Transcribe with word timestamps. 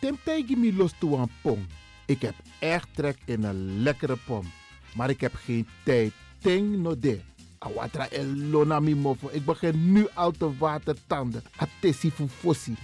Temtijgi 0.00 0.56
mi 0.56 0.76
los 0.76 0.92
toe 0.98 1.18
aan 1.18 1.30
pom. 1.42 1.66
Ik 2.06 2.22
heb 2.22 2.34
echt 2.58 2.88
trek 2.94 3.18
in 3.24 3.44
een 3.44 3.82
lekkere 3.82 4.16
pom. 4.26 4.50
Maar 4.94 5.10
ik 5.10 5.20
heb 5.20 5.34
geen 5.34 5.66
tijd. 5.84 6.12
Ting 6.38 6.76
no 6.76 6.98
de. 6.98 7.20
Awatra 7.58 8.08
elona 8.08 8.80
mofo. 8.80 9.28
Ik 9.32 9.44
begin 9.44 9.92
nu 9.92 10.06
al 10.14 10.30
te 10.30 10.56
watertanden. 10.58 11.42
Atesi. 11.56 12.12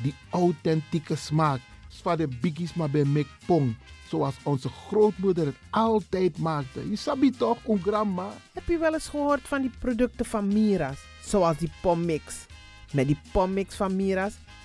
Die 0.02 0.14
authentieke 0.30 1.16
smaak. 1.16 1.60
Zwa 1.88 2.16
de 2.16 2.28
biggies 2.40 2.74
maar 2.74 2.90
bij 2.90 3.04
mek 3.04 3.26
pong. 3.46 3.76
Zoals 4.08 4.34
onze 4.42 4.68
grootmoeder 4.68 5.46
het 5.46 5.56
altijd 5.70 6.38
maakte. 6.38 6.90
Je 6.90 6.96
sabi 6.96 7.30
toch, 7.30 7.58
een 7.66 7.82
grandma? 7.82 8.32
Heb 8.52 8.66
je 8.66 8.78
wel 8.78 8.94
eens 8.94 9.08
gehoord 9.08 9.48
van 9.48 9.60
die 9.60 9.70
producten 9.78 10.24
van 10.24 10.48
Mira's? 10.48 10.98
Zoals 11.22 11.56
die 11.56 11.70
pommix. 11.82 12.46
Met 12.92 13.06
die 13.06 13.18
pommix 13.32 13.74
van 13.74 13.96
Mira's 13.96 14.34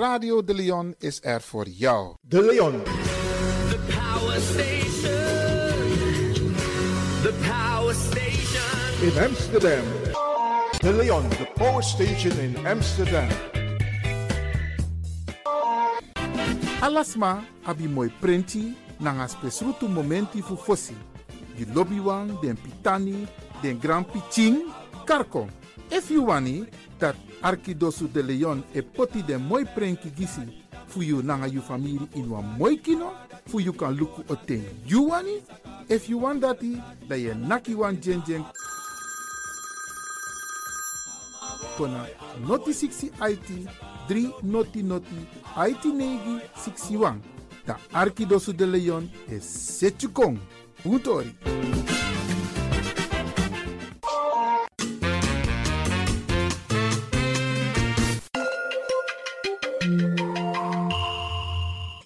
Radio 0.00 0.44
De 0.44 0.54
Leon 0.54 0.94
is 0.98 1.18
er 1.22 1.40
voor 1.40 1.68
jou. 1.68 2.14
De 2.20 2.42
Leon. 2.42 2.82
The 2.82 3.78
power 3.86 4.40
station. 4.40 5.12
The 7.22 7.34
power 7.48 7.94
station. 7.94 9.02
in 9.02 9.24
Amsterdam. 9.24 9.84
De 10.78 10.92
Leon, 10.92 11.28
the 11.28 11.48
power 11.54 11.82
station 11.82 12.38
in 12.40 12.66
Amsterdam. 12.66 13.28
Alasma 16.80 17.44
abi 17.62 17.86
moi 17.86 18.12
prenti 18.20 18.74
nanga 18.98 19.26
spesrutu 19.26 19.88
momenti 19.88 20.42
fu 20.42 20.56
fosi. 20.56 20.96
Di 21.56 21.66
lobby 21.72 21.98
wan, 21.98 22.38
den 22.40 22.56
pitani, 22.56 23.26
den 23.60 23.78
grand 23.78 24.06
piching, 24.06 24.64
karko. 25.04 25.48
If 25.90 26.10
you 26.10 26.24
wani, 26.24 26.66
dat 27.00 27.16
Arkidosu 27.42 28.08
de 28.12 28.22
Leon 28.22 28.62
e 28.74 28.82
poti 28.82 29.22
den 29.22 29.42
moi 29.42 29.64
prenki 29.64 30.10
gisi 30.16 30.42
fu 30.86 31.02
you 31.02 31.22
nanga 31.22 31.46
you 31.46 31.62
family 31.62 32.08
in 32.14 32.30
wan 32.30 32.44
moi 32.58 32.76
kino, 32.76 33.12
fu 33.46 33.60
you 33.60 33.72
kan 33.72 33.96
luku 33.96 34.24
o 34.28 34.34
ten 34.34 34.64
you 34.86 35.08
wani. 35.08 35.42
If 35.88 36.08
you 36.08 36.18
want 36.18 36.42
dati, 36.42 36.80
da 37.08 37.14
ye 37.16 37.34
naki 37.34 37.74
wan 37.74 38.00
jen 38.00 38.22
jen 38.26 38.44
kona 41.76 42.06
noti 42.46 42.72
60 42.72 43.10
IT 43.20 43.68
3 44.08 44.42
noti 44.42 44.82
noti 44.82 45.26
IT 45.56 45.84
negi 45.84 46.40
61. 46.54 47.20
Ta 47.66 47.78
Arkidosu 47.92 48.52
de 48.52 48.66
Leon 48.66 49.10
is 49.28 49.44
Setchukong. 49.44 50.38
Puntori. 50.82 51.34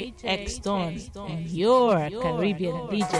DJ 0.00 0.44
X 0.44 0.60
Don 0.60 0.98
and 1.14 1.50
your 1.50 2.10
Caribbean 2.20 2.88
DJ. 2.88 3.16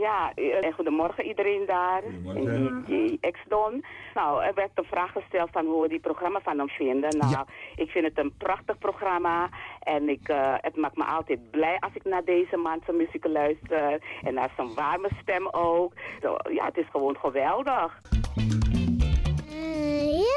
Ja, 0.00 0.32
eh, 0.34 0.74
goedemorgen 0.74 1.24
iedereen 1.24 1.66
daar. 1.66 2.02
En 2.34 2.84
DJ 2.86 3.30
X-Don. 3.30 3.84
Nou, 4.14 4.44
er 4.44 4.54
werd 4.54 4.70
een 4.74 4.84
vraag 4.84 5.12
gesteld 5.12 5.50
van 5.52 5.66
hoe 5.66 5.82
we 5.82 5.88
die 5.88 6.00
programma 6.00 6.40
van 6.40 6.58
hem 6.58 6.68
vinden. 6.68 7.18
Nou, 7.18 7.46
ik 7.76 7.90
vind 7.90 8.04
het 8.04 8.18
een 8.18 8.34
prachtig 8.38 8.78
programma. 8.78 9.48
En 9.80 10.08
ik, 10.08 10.28
eh, 10.28 10.54
het 10.56 10.76
maakt 10.76 10.96
me 10.96 11.04
altijd 11.04 11.50
blij 11.50 11.76
als 11.80 11.94
ik 11.94 12.04
naar 12.04 12.24
deze 12.24 12.56
man 12.56 12.80
zijn 12.84 12.96
muziek 12.96 13.26
luister. 13.26 14.02
En 14.22 14.34
naar 14.34 14.52
zijn 14.56 14.74
warme 14.74 15.08
stem 15.22 15.48
ook. 15.50 15.92
Zo, 16.22 16.36
ja, 16.50 16.64
het 16.64 16.76
is 16.76 16.88
gewoon 16.90 17.16
geweldig. 17.16 18.00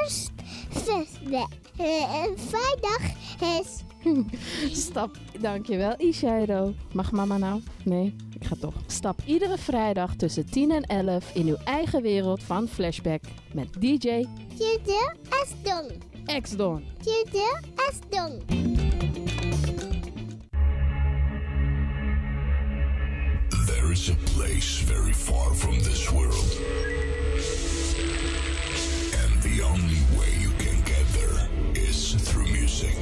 eerst 0.00 0.32
zesde. 0.70 1.46
en 1.78 2.38
vrijdag 2.38 3.02
is... 3.60 3.84
Stap, 4.72 5.16
dankjewel 5.40 5.94
Ishairo. 5.98 6.74
Mag 6.92 7.12
mama 7.12 7.38
nou? 7.38 7.60
Nee, 7.84 8.14
ik 8.34 8.44
ga 8.46 8.56
toch. 8.60 8.74
Stap 8.86 9.20
iedere 9.26 9.58
vrijdag 9.58 10.16
tussen 10.16 10.50
10 10.50 10.70
en 10.70 10.82
11 10.82 11.34
in 11.34 11.46
uw 11.46 11.56
eigen 11.64 12.02
wereld 12.02 12.42
van 12.42 12.68
Flashback 12.68 13.22
met 13.52 13.68
DJ 13.78 14.24
Tjede 14.56 15.14
Asdong. 15.28 15.90
X-Don. 16.40 16.84
Tjede 17.02 17.60
Asdong. 17.88 18.42
There 23.66 23.92
is 23.92 24.10
a 24.10 24.16
place 24.36 24.84
very 24.84 25.12
far 25.12 25.54
from 25.54 25.78
this 25.78 26.10
world. 26.10 26.60
And 29.22 29.42
the 29.42 29.62
only 29.62 30.00
way 30.16 30.30
you 30.40 30.50
can 30.56 30.82
get 30.84 31.06
there 31.12 31.48
is 31.88 32.14
through 32.14 32.50
music. 32.50 32.96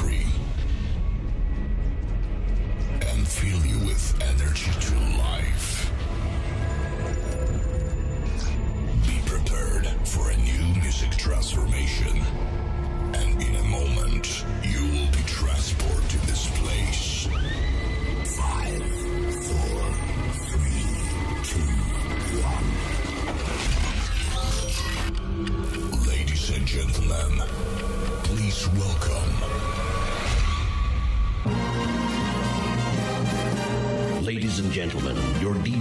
Free 0.00 0.39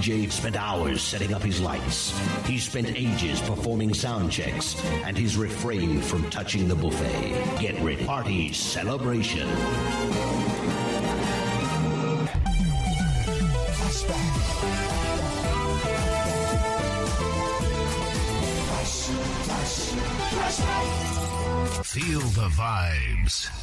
DJ 0.10 0.32
spent 0.32 0.56
hours 0.56 1.04
setting 1.04 1.36
up 1.36 1.44
his 1.44 1.62
lights. 1.62 2.18
He 2.48 2.58
spent 2.58 2.88
ages 2.96 3.40
performing 3.42 3.94
sound 3.94 4.32
checks, 4.32 4.76
and 5.06 5.16
he's 5.16 5.38
refrained 5.38 6.04
from 6.04 6.28
touching 6.32 6.68
the 6.68 6.74
buffet. 6.74 7.60
Get 7.60 7.80
ready. 7.84 8.04
Party 8.06 8.52
celebration. 8.52 9.48
Feel 21.84 22.20
the 22.20 22.50
vibes. 22.50 23.59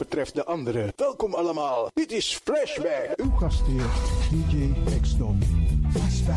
Overtreft 0.00 0.34
de 0.34 0.44
andere? 0.44 0.92
Welkom 0.96 1.34
allemaal. 1.34 1.90
Dit 1.94 2.12
is 2.12 2.40
Flashback. 2.44 3.12
Uw 3.16 3.30
gastheer, 3.30 3.86
DJ 4.30 4.72
X-Don. 5.00 5.42
Flashback. 5.90 6.36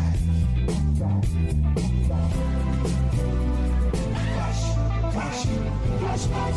Flash, 4.34 4.62
flash, 5.12 5.44
flashback. 5.98 6.54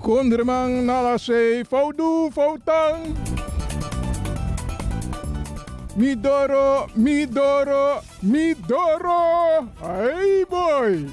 Kondermang 0.00 0.84
nalase 0.84 1.64
foudu 1.68 2.30
foutang. 2.32 3.29
Midoro, 6.00 6.88
midoro, 6.94 8.00
midoro. 8.22 9.68
Hey 9.82 10.46
boy. 10.48 11.06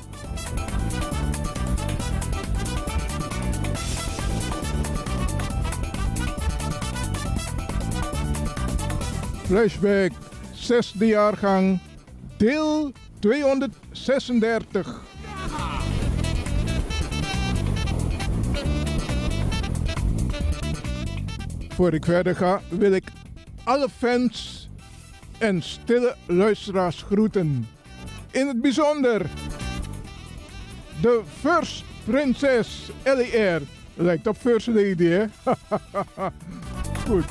Flashback, 9.45 10.11
zesde 10.53 11.05
jaargang, 11.05 11.79
deel 12.37 12.91
236. 13.19 15.01
Voor 21.69 21.93
ik 21.93 22.05
verder 22.05 22.35
ga, 22.35 22.61
wil 22.69 22.91
ik 22.91 23.11
alle 23.63 23.89
fans 23.89 24.66
en 25.37 25.61
stille 25.61 26.15
luisteraars 26.25 27.01
groeten. 27.01 27.67
In 28.31 28.47
het 28.47 28.61
bijzonder 28.61 29.25
de 31.01 31.21
First 31.39 31.83
Princess 32.05 32.91
Air. 33.03 33.61
Lijkt 33.93 34.27
op 34.27 34.37
First 34.37 34.67
Lady, 34.67 35.05
hè? 35.05 35.25
Goed. 37.07 37.25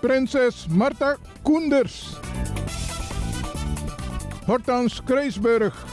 Prinses 0.00 0.66
Marta 0.70 1.16
Koenders. 1.42 2.16
Hortans 4.46 5.02
Kreisburg. 5.04 5.84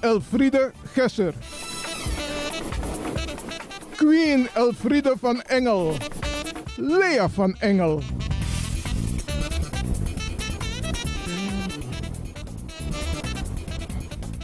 Elfriede 0.00 0.72
Gesser. 0.92 1.34
Queen 3.96 4.48
Elfriede 4.54 5.14
van 5.20 5.42
Engel. 5.42 5.96
Lea 6.76 7.28
van 7.28 7.56
Engel. 7.58 8.02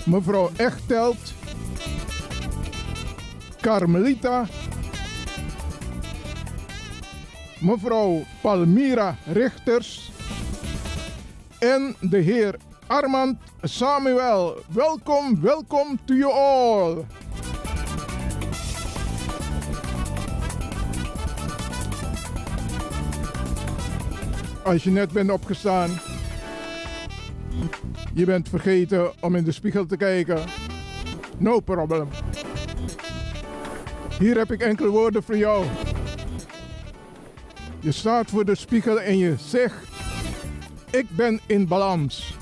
Mevrouw 0.05 0.51
Echtelt. 0.57 1.33
Carmelita. 3.61 4.47
Mevrouw 7.59 8.23
Palmira 8.41 9.17
Richters. 9.27 10.11
En 11.59 11.97
de 12.01 12.19
heer 12.19 12.55
Armand 12.87 13.39
Samuel. 13.63 14.63
Welkom, 14.73 15.41
welkom 15.41 15.99
to 16.05 16.15
you 16.15 16.33
all. 16.33 17.05
Als 24.63 24.85
je 24.85 24.91
net 24.91 25.13
bent 25.13 25.31
opgestaan, 25.31 25.91
je 28.15 28.25
bent 28.25 28.49
vergeten 28.49 29.13
om 29.21 29.35
in 29.35 29.45
de 29.45 29.53
spiegel 29.53 29.87
te 29.87 29.97
kijken. 29.97 30.39
No 31.39 31.61
problem. 31.61 32.09
Hier 34.19 34.37
heb 34.37 34.53
ik 34.53 34.61
enkele 34.61 34.89
woorden 34.89 35.23
voor 35.23 35.37
jou. 35.37 35.65
Je 37.81 37.93
staat 37.93 38.31
voor 38.31 38.45
de 38.45 38.55
spiegel 38.55 39.01
en 39.01 39.19
je 39.19 39.35
zegt: 39.39 39.89
Ik 40.91 41.07
ben 41.11 41.41
in 41.47 41.69
balans. 41.69 42.37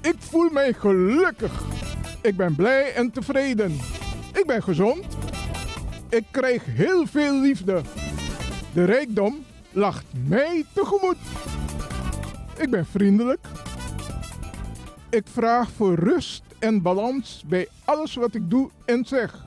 Ik 0.00 0.16
voel 0.18 0.50
mij 0.50 0.72
gelukkig. 0.72 1.62
Ik 2.22 2.36
ben 2.36 2.54
blij 2.54 2.94
en 2.94 3.10
tevreden. 3.10 3.78
Ik 4.32 4.44
ben 4.46 4.62
gezond. 4.62 5.04
Ik 6.08 6.24
krijg 6.30 6.64
heel 6.64 7.06
veel 7.06 7.40
liefde. 7.40 7.80
De 8.72 8.84
rijkdom 8.84 9.44
lacht 9.72 10.04
mij 10.28 10.64
tegemoet. 10.72 11.16
Ik 12.60 12.70
ben 12.70 12.86
vriendelijk. 12.86 13.46
Ik 15.10 15.26
vraag 15.32 15.70
voor 15.70 15.94
rust 15.94 16.42
en 16.58 16.82
balans 16.82 17.44
bij 17.46 17.68
alles 17.84 18.14
wat 18.14 18.34
ik 18.34 18.50
doe 18.50 18.70
en 18.84 19.04
zeg. 19.04 19.44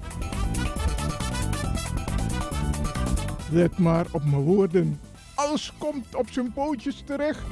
Let 3.51 3.77
maar 3.77 4.05
op 4.12 4.24
mijn 4.25 4.41
woorden. 4.41 5.00
Alles 5.36 5.74
komt 5.77 6.15
op 6.15 6.29
zijn 6.29 6.53
pootjes 6.53 7.03
terecht. 7.05 7.43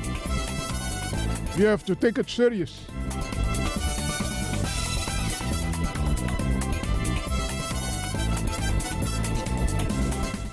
You 1.55 1.67
have 1.67 1.83
to 1.83 1.93
take 1.93 2.19
it 2.19 2.29
serious. 2.29 2.85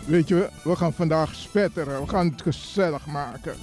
Weet 0.07 0.29
je, 0.29 0.49
we 0.65 0.77
gaan 0.77 0.93
vandaag 0.93 1.35
spetteren. 1.35 2.01
We 2.01 2.09
gaan 2.09 2.27
het 2.27 2.43
gezellig 2.43 3.07
maken. 3.07 3.55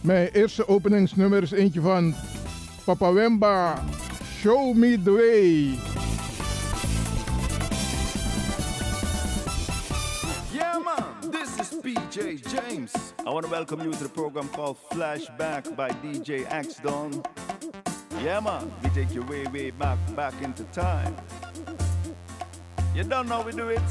Mijn 0.00 0.28
eerste 0.28 0.68
openingsnummer 0.68 1.42
is 1.42 1.50
eentje 1.50 1.80
van 1.80 2.14
Papa 2.84 3.12
Wemba. 3.12 3.84
Show 4.38 4.74
me 4.74 5.02
the 5.02 5.12
way. 5.12 5.78
Yeah, 10.52 10.78
man, 10.84 11.30
this 11.30 11.58
is 11.58 11.78
PJ 11.80 12.40
James. 12.50 12.92
I 13.26 13.30
want 13.30 13.44
to 13.44 13.50
welcome 13.50 13.82
you 13.82 13.92
to 13.92 14.02
the 14.02 14.08
program 14.08 14.48
called 14.48 14.76
Flashback 14.90 15.76
by 15.76 15.90
DJ 16.02 16.46
X 16.50 16.76
Don. 16.82 17.22
Yeah, 18.22 18.40
man, 18.40 18.72
we 18.82 18.88
take 18.90 19.14
you 19.14 19.22
way, 19.22 19.44
way 19.52 19.70
back, 19.70 19.98
back 20.16 20.34
into 20.42 20.64
time. 20.72 21.14
You 22.94 23.04
don't 23.04 23.28
know 23.28 23.42
we 23.42 23.52
do 23.52 23.68
it? 23.68 23.82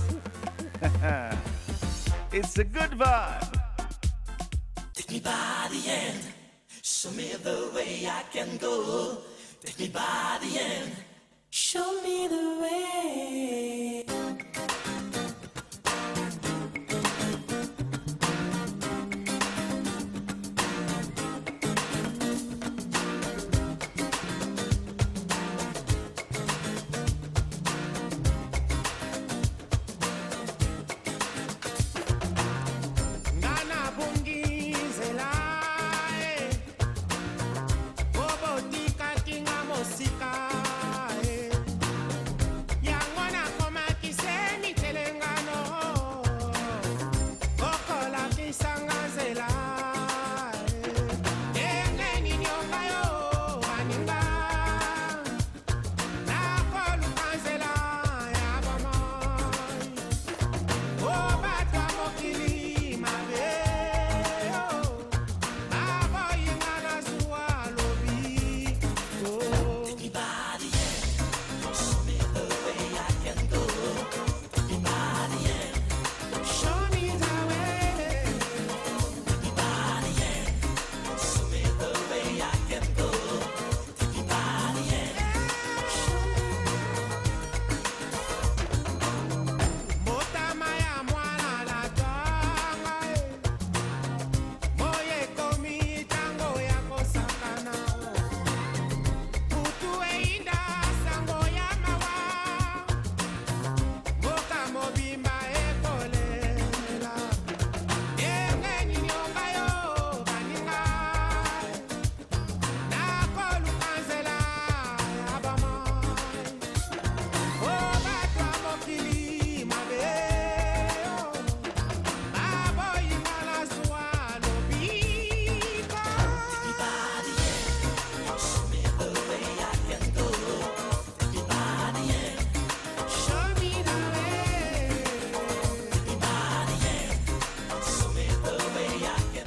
it's 2.31 2.57
a 2.57 2.63
good 2.63 2.91
vibe. 2.97 3.58
Take 5.09 5.23
me 5.23 5.31
by 5.31 5.67
the 5.71 5.89
end. 5.89 6.19
Show 6.83 7.09
me 7.09 7.33
the 7.43 7.71
way 7.73 8.05
I 8.05 8.21
can 8.31 8.57
go. 8.57 9.17
Take 9.59 9.79
me 9.79 9.87
by 9.87 10.37
the 10.39 10.59
end. 10.59 10.91
Show 11.49 12.03
me 12.03 12.27
the 12.27 12.59
way. 12.61 14.05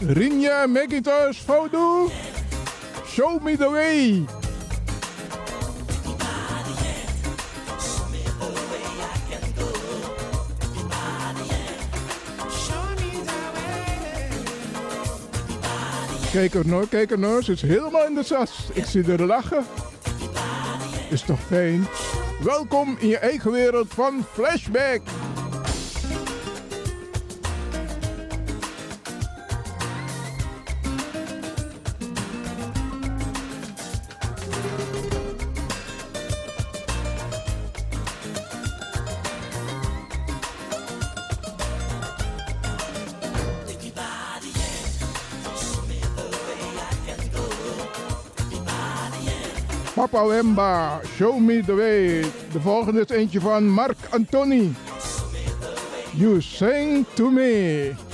Rinja 0.03 0.67
Macintosh 0.67 1.39
Fodo. 1.39 2.11
Show 3.07 3.39
me 3.39 3.57
the 3.57 3.71
way. 3.71 4.25
Kijk 16.33 16.55
er 16.55 16.67
nou, 16.67 16.87
kijk 16.87 17.11
er 17.11 17.19
nou. 17.19 17.43
Ze 17.43 17.53
is 17.53 17.63
helemaal 17.63 18.07
in 18.07 18.15
de 18.15 18.23
sas. 18.23 18.69
Ik 18.73 18.85
zie 18.85 19.05
haar 19.05 19.21
lachen. 19.21 19.65
Is 21.11 21.23
toch 21.23 21.41
fijn? 21.41 21.87
Welkom 22.43 22.97
in 22.99 23.09
je 23.09 23.19
eigen 23.19 23.51
wereld 23.51 23.95
van 23.95 24.25
Flashback. 24.33 25.01
Papa 50.13 51.01
Show 51.17 51.41
Me 51.41 51.63
The 51.63 51.75
Way. 51.75 52.21
De 52.53 52.61
volgende 52.61 53.01
is 53.01 53.17
eentje 53.17 53.41
van 53.41 53.69
Mark 53.69 53.97
Antoni. 54.11 54.75
You 56.15 56.41
Sing 56.41 57.07
To 57.15 57.31
Me. 57.31 58.12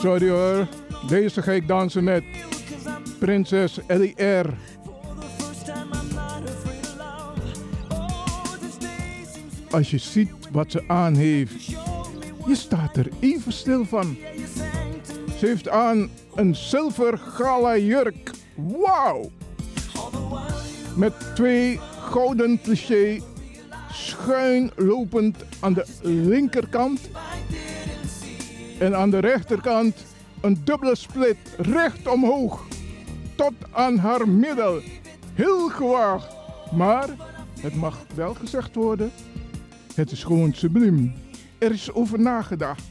Sorry 0.00 0.28
hoor, 0.28 0.66
deze 1.08 1.42
ga 1.42 1.52
ik 1.52 1.68
dansen 1.68 2.04
met 2.04 2.24
prinses 3.18 3.78
Ellie 3.86 4.22
R. 4.22 4.46
Als 9.70 9.90
je 9.90 9.98
ziet 9.98 10.30
wat 10.52 10.70
ze 10.70 10.84
aan 10.86 11.14
heeft, 11.14 11.64
je 12.46 12.54
staat 12.54 12.96
er 12.96 13.08
even 13.18 13.52
stil 13.52 13.84
van. 13.84 14.16
Ze 15.38 15.46
heeft 15.46 15.68
aan 15.68 16.10
een 16.34 16.54
zilver 16.54 17.18
gala 17.18 17.76
jurk. 17.76 18.30
Wauw! 18.54 19.30
Met 20.96 21.12
twee 21.34 21.80
gouden 22.10 22.60
cliché 22.62 23.20
schuin 23.92 24.70
lopend 24.76 25.36
aan 25.60 25.72
de 25.72 25.84
linkerkant. 26.02 27.00
En 28.80 28.96
aan 28.96 29.10
de 29.10 29.18
rechterkant 29.18 29.96
een 30.40 30.60
dubbele 30.64 30.96
split 30.96 31.36
recht 31.58 32.08
omhoog. 32.08 32.66
Tot 33.34 33.52
aan 33.70 33.98
haar 33.98 34.28
middel. 34.28 34.80
Heel 35.34 35.68
gewaagd. 35.68 36.36
Maar 36.72 37.08
het 37.60 37.74
mag 37.74 37.98
wel 38.14 38.34
gezegd 38.34 38.74
worden. 38.74 39.10
Het 39.94 40.10
is 40.10 40.24
gewoon 40.24 40.52
subliem. 40.52 41.14
Er 41.58 41.72
is 41.72 41.92
over 41.92 42.20
nagedacht. 42.20 42.88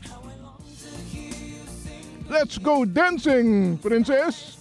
Let's 2.28 2.60
go 2.62 2.92
dancing, 2.92 3.80
prinses. 3.80 4.58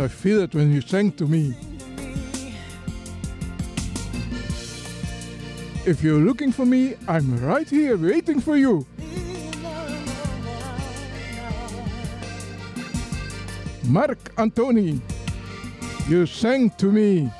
I 0.00 0.08
feel 0.08 0.40
it 0.40 0.54
when 0.54 0.72
you 0.72 0.80
sang 0.80 1.12
to 1.12 1.26
me. 1.26 1.54
If 5.84 6.02
you're 6.02 6.20
looking 6.20 6.52
for 6.52 6.64
me, 6.64 6.94
I'm 7.06 7.38
right 7.44 7.68
here 7.68 7.98
waiting 7.98 8.40
for 8.40 8.56
you. 8.56 8.86
Mark 13.84 14.34
Antoni, 14.36 15.02
you 16.08 16.24
sang 16.24 16.70
to 16.78 16.90
me. 16.90 17.30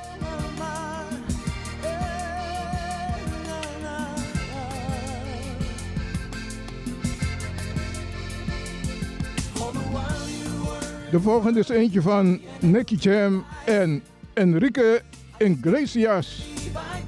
De 11.10 11.20
volgende 11.20 11.60
is 11.60 11.68
eentje 11.68 12.02
van 12.02 12.40
Nicky 12.60 12.94
Jam 12.94 13.44
en 13.66 14.02
Enrique 14.34 15.02
Iglesias. 15.38 16.46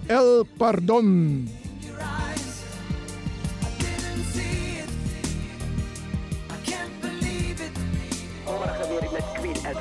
El 0.06 0.46
Pardon. 0.56 1.48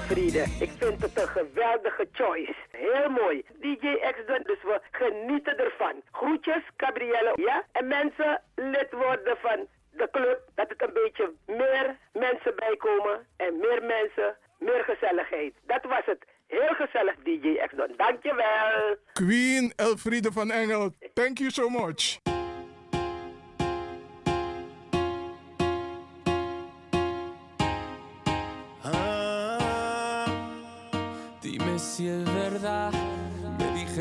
Friede. 0.07 0.45
Ik 0.60 0.71
vind 0.77 1.01
het 1.01 1.21
een 1.21 1.27
geweldige 1.27 2.07
choice. 2.12 2.55
Heel 2.71 3.10
mooi. 3.10 3.43
DJ 3.60 3.86
X 4.12 4.17
doen, 4.27 4.43
dus 4.43 4.63
we 4.63 4.81
genieten 4.91 5.57
ervan. 5.57 5.93
Groetjes, 6.12 6.63
Gabrielle. 6.77 7.34
Ja? 7.36 7.65
En 7.71 7.88
mensen, 7.88 8.41
lid 8.55 8.91
worden 8.91 9.38
van 9.41 9.67
de 9.91 10.08
club. 10.12 10.39
Dat 10.56 10.69
het 10.69 10.82
een 10.82 10.93
beetje 10.93 11.34
meer 11.45 11.97
mensen 12.13 12.56
bijkomen. 12.56 13.27
En 13.38 13.58
meer 13.58 13.84
mensen, 13.84 14.36
meer 14.60 14.84
gezelligheid. 14.84 15.54
Dat 15.65 15.84
was 15.84 16.06
het. 16.06 16.25
Heel 16.47 16.73
gezellig, 16.75 17.15
DJ 17.23 17.60
doen. 17.75 17.93
Dankjewel. 17.97 18.95
Queen 19.13 19.73
Elfriede 19.75 20.32
van 20.32 20.51
Engel, 20.51 20.93
thank 21.13 21.38
you 21.38 21.51
so 21.51 21.69
much. 21.69 22.30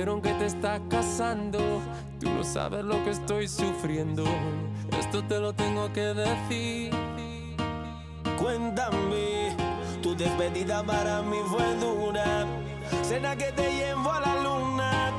Dijeron 0.00 0.22
que 0.22 0.32
te 0.32 0.46
estás 0.46 0.80
casando. 0.88 1.58
Tú 2.20 2.30
no 2.30 2.42
sabes 2.42 2.82
lo 2.82 3.04
que 3.04 3.10
estoy 3.10 3.46
sufriendo. 3.46 4.24
Esto 4.98 5.22
te 5.24 5.38
lo 5.38 5.52
tengo 5.52 5.92
que 5.92 6.14
decir. 6.14 6.90
Cuéntame, 8.38 9.54
tu 10.02 10.16
despedida 10.16 10.82
para 10.82 11.20
mí 11.20 11.36
fue 11.46 11.74
dura. 11.74 12.46
Cena 13.02 13.36
que 13.36 13.52
te 13.52 13.70
llevó 13.74 14.10
a 14.12 14.20
la 14.20 14.42
luna 14.42 15.12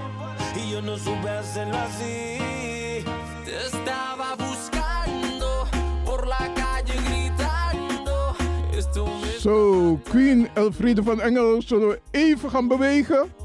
y 0.55 0.71
yo 0.71 0.81
no 0.81 0.97
supe 0.97 1.29
hacerlo 1.29 1.77
así. 1.77 3.05
Te 3.45 3.67
estaba 3.67 4.35
buscando 4.35 5.67
por 6.03 6.25
la 6.25 6.51
calle 6.55 6.95
gritando. 7.07 8.35
Esto 8.73 9.05
me 9.05 9.39
Zo, 9.39 9.99
Queen 10.11 10.49
Elfriede 10.55 11.03
van 11.03 11.21
Engel, 11.21 11.61
zullen 11.61 11.87
we 11.89 11.99
even 12.11 12.49
gaan 12.49 12.67
bewegen? 12.67 13.40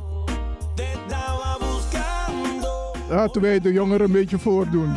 Laten 3.08 3.42
wij 3.42 3.60
de 3.60 3.72
jongeren 3.72 4.06
een 4.06 4.12
beetje 4.12 4.38
voordoen. 4.38 4.96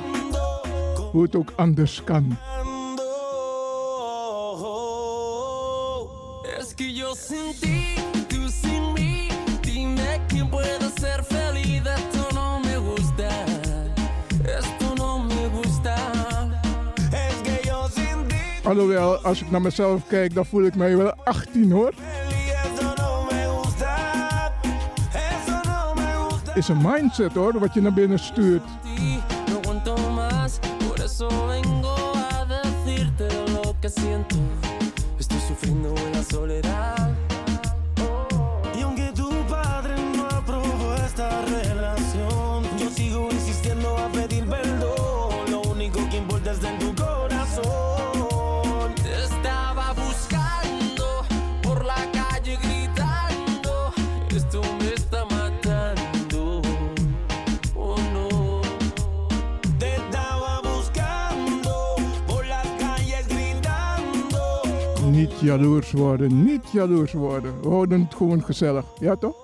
Hoe 1.12 1.24
het 1.24 1.36
ook 1.36 1.54
anders 1.56 2.04
kan. 2.04 2.38
Alhoewel, 18.64 19.18
als 19.18 19.42
ik 19.42 19.52
naar 19.52 19.62
mezelf 19.62 20.08
kijk, 20.08 20.34
dan 20.34 20.46
voel 20.46 20.64
ik 20.64 20.76
mij 20.76 20.98
wel 20.98 21.14
18 21.24 21.72
hoor. 21.72 21.94
Is 26.60 26.68
een 26.68 26.82
mindset 26.82 27.34
hoor, 27.34 27.60
wat 27.60 27.74
je 27.74 27.82
naar 27.82 27.94
binnen 27.94 28.20
stuurt. 28.20 28.64
No 29.48 29.60
Niet 65.10 65.40
jaloers 65.40 65.92
worden, 65.92 66.44
niet 66.44 66.72
jaloers 66.72 67.14
worden. 67.14 67.62
We 67.62 67.68
houden 67.68 68.02
het 68.02 68.16
gewoon 68.16 68.44
gezellig. 68.44 68.86
Ja 69.00 69.16
toch? 69.16 69.36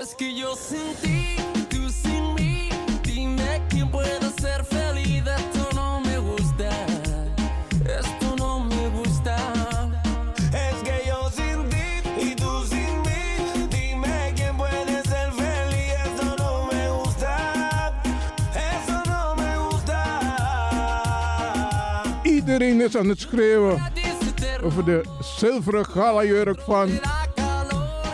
Es 0.00 0.14
que 0.14 0.34
yo 0.34 0.54
sin 0.54 0.94
ti, 1.02 1.36
tú 1.68 1.88
sin 2.02 2.34
mí. 2.34 2.68
Dime 3.02 3.60
quién 3.68 3.90
puede 3.90 4.30
ser 4.40 4.64
feliz. 4.64 5.22
Esto 5.26 5.74
no 5.74 6.00
me 6.00 6.18
gusta. 6.18 6.70
Esto 7.98 8.36
no 8.36 8.64
me 8.64 8.88
gusta. 8.88 9.36
Es 10.52 10.82
que 10.82 11.02
yo 11.06 11.30
sin 11.30 11.68
ti 11.68 11.88
y 12.26 12.34
tú 12.34 12.64
sin 12.68 13.00
mí. 13.06 13.68
Dime 13.68 14.32
quién 14.34 14.56
puede 14.56 15.02
ser 15.02 15.32
feliz. 15.32 15.92
Esto 16.04 16.36
no 16.38 16.66
me 16.66 16.88
gusta. 16.90 17.32
Eso 18.54 19.02
no 19.10 19.34
me 19.36 19.56
gusta. 19.68 20.00
Iedereen 22.22 22.80
is 22.80 22.96
aan 22.96 23.08
het 23.08 23.20
schreeuwen 23.20 23.99
over 24.62 24.84
de 24.84 25.04
zilveren 25.20 25.84
galajurk 25.84 26.60
van 26.60 26.88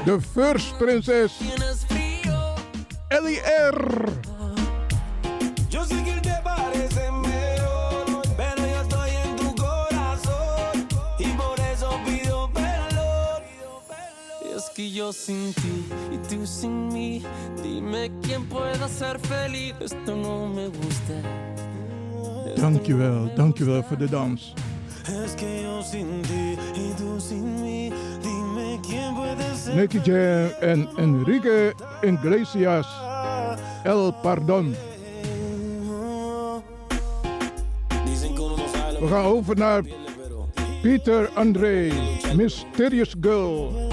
de 0.04 0.18
First 0.32 0.76
Prinses 0.76 1.32
Ellie 3.08 3.40
R. 3.40 4.04
Que 14.74 14.92
yo 14.92 15.10
sin 15.10 15.54
ti 15.54 15.86
y 16.12 16.18
tú 16.28 16.46
sin 16.46 16.88
mí. 16.88 17.22
Dime 17.62 18.10
quién 18.20 18.46
puede 18.46 18.86
ser 18.88 19.18
feliz. 19.20 19.72
Esto 19.80 20.14
no 20.14 20.46
me 20.48 20.66
gusta. 20.66 21.14
Dankjewel, 22.56 23.30
dankjewel 23.34 23.82
voor 23.82 23.98
de 23.98 24.08
dans. 24.08 24.52
Es 25.08 25.36
que 25.36 25.62
yo 25.62 25.82
sin 25.82 26.20
ti 26.22 26.58
y 26.74 26.92
tú 26.98 27.20
sin 27.20 27.62
mí, 27.62 27.90
dime 28.22 28.80
quién 28.82 29.14
puede 29.14 29.54
ser 29.54 29.76
Nicky 29.76 30.00
Jam 30.04 30.50
en 30.62 30.88
Enrique 30.98 31.72
Iglesias. 32.02 32.86
El 33.84 34.12
Pardon. 34.22 34.74
We 39.00 39.06
gaan 39.08 39.24
over 39.24 39.56
naar 39.56 39.82
Peter 40.82 41.30
André, 41.34 41.92
Mysterious 42.34 43.14
Girl. 43.20 43.85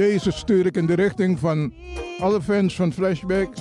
Deze 0.00 0.30
stuur 0.30 0.66
ik 0.66 0.76
in 0.76 0.86
de 0.86 0.94
richting 0.94 1.38
van 1.38 1.72
alle 2.18 2.42
fans 2.42 2.74
van 2.74 2.92
Flashback. 2.92 3.54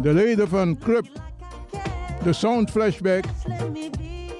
De 0.00 0.12
leden 0.12 0.48
van 0.48 0.78
Club, 0.78 1.06
de 2.24 2.32
Sound 2.32 2.70
Flashback. 2.70 3.24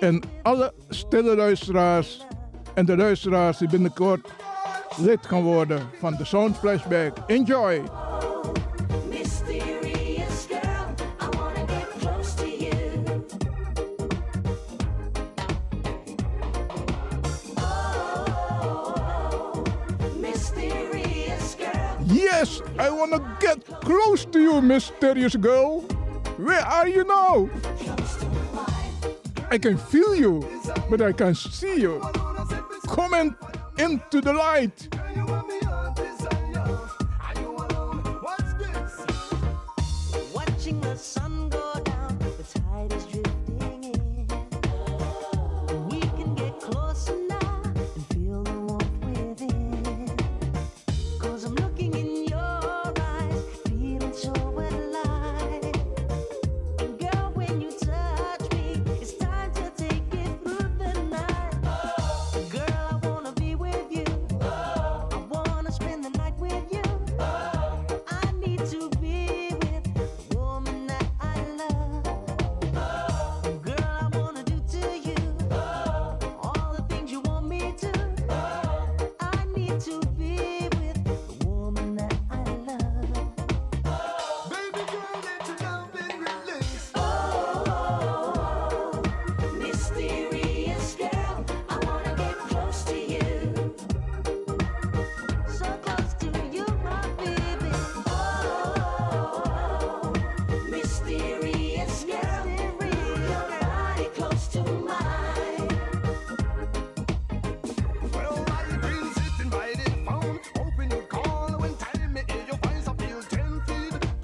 En 0.01 0.23
alle 0.43 0.73
stille 0.89 1.37
luisteraars 1.37 2.27
en 2.75 2.87
de 2.87 2.97
luisteraars 2.97 3.59
die 3.59 3.69
binnenkort 3.69 4.33
lid 4.97 5.27
gaan 5.27 5.43
worden 5.43 5.81
van 5.99 6.15
de 6.17 6.25
Sound 6.25 6.59
Flashback. 6.59 7.17
Enjoy! 7.27 7.83
Close 23.83 24.25
to 24.27 24.41
you, 24.41 24.61
mysterious 24.63 25.37
girl. 25.37 25.81
Where 26.39 26.61
are 26.61 26.89
you 26.89 27.05
now? 27.05 27.51
I 29.51 29.59
can 29.59 29.77
feel 29.77 30.15
you, 30.15 30.43
but 30.89 31.03
I 31.03 31.13
can't 31.13 31.37
see 31.37 31.81
you. 31.81 32.01
Come 32.89 33.15
in, 33.15 33.37
into 33.79 34.21
the 34.21 34.33
light. 34.33 34.89
Watching 40.35 40.81
the 40.81 40.97
sun 40.97 41.49
go 41.51 41.62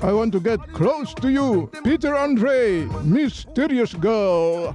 I 0.09 0.13
want 0.13 0.33
to 0.33 0.41
get 0.41 0.73
close 0.73 1.13
to 1.21 1.29
you. 1.29 1.69
Peter 1.83 2.15
Andre, 2.15 2.89
Mysterious 3.05 3.95
Girl. 4.01 4.75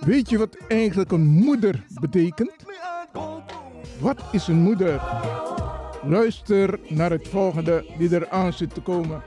Weet 0.00 0.30
je 0.30 0.38
wat 0.38 0.56
eigenlijk 0.68 1.12
een 1.12 1.26
moeder 1.26 1.84
betekent? 2.00 2.52
Wat 3.98 4.22
is 4.32 4.46
een 4.46 4.60
moeder? 4.60 5.02
Luister 6.02 6.78
naar 6.88 7.10
het 7.10 7.28
volgende 7.28 7.84
die 7.98 8.14
er 8.14 8.28
aan 8.28 8.52
zit 8.52 8.74
te 8.74 8.80
komen. 8.80 9.22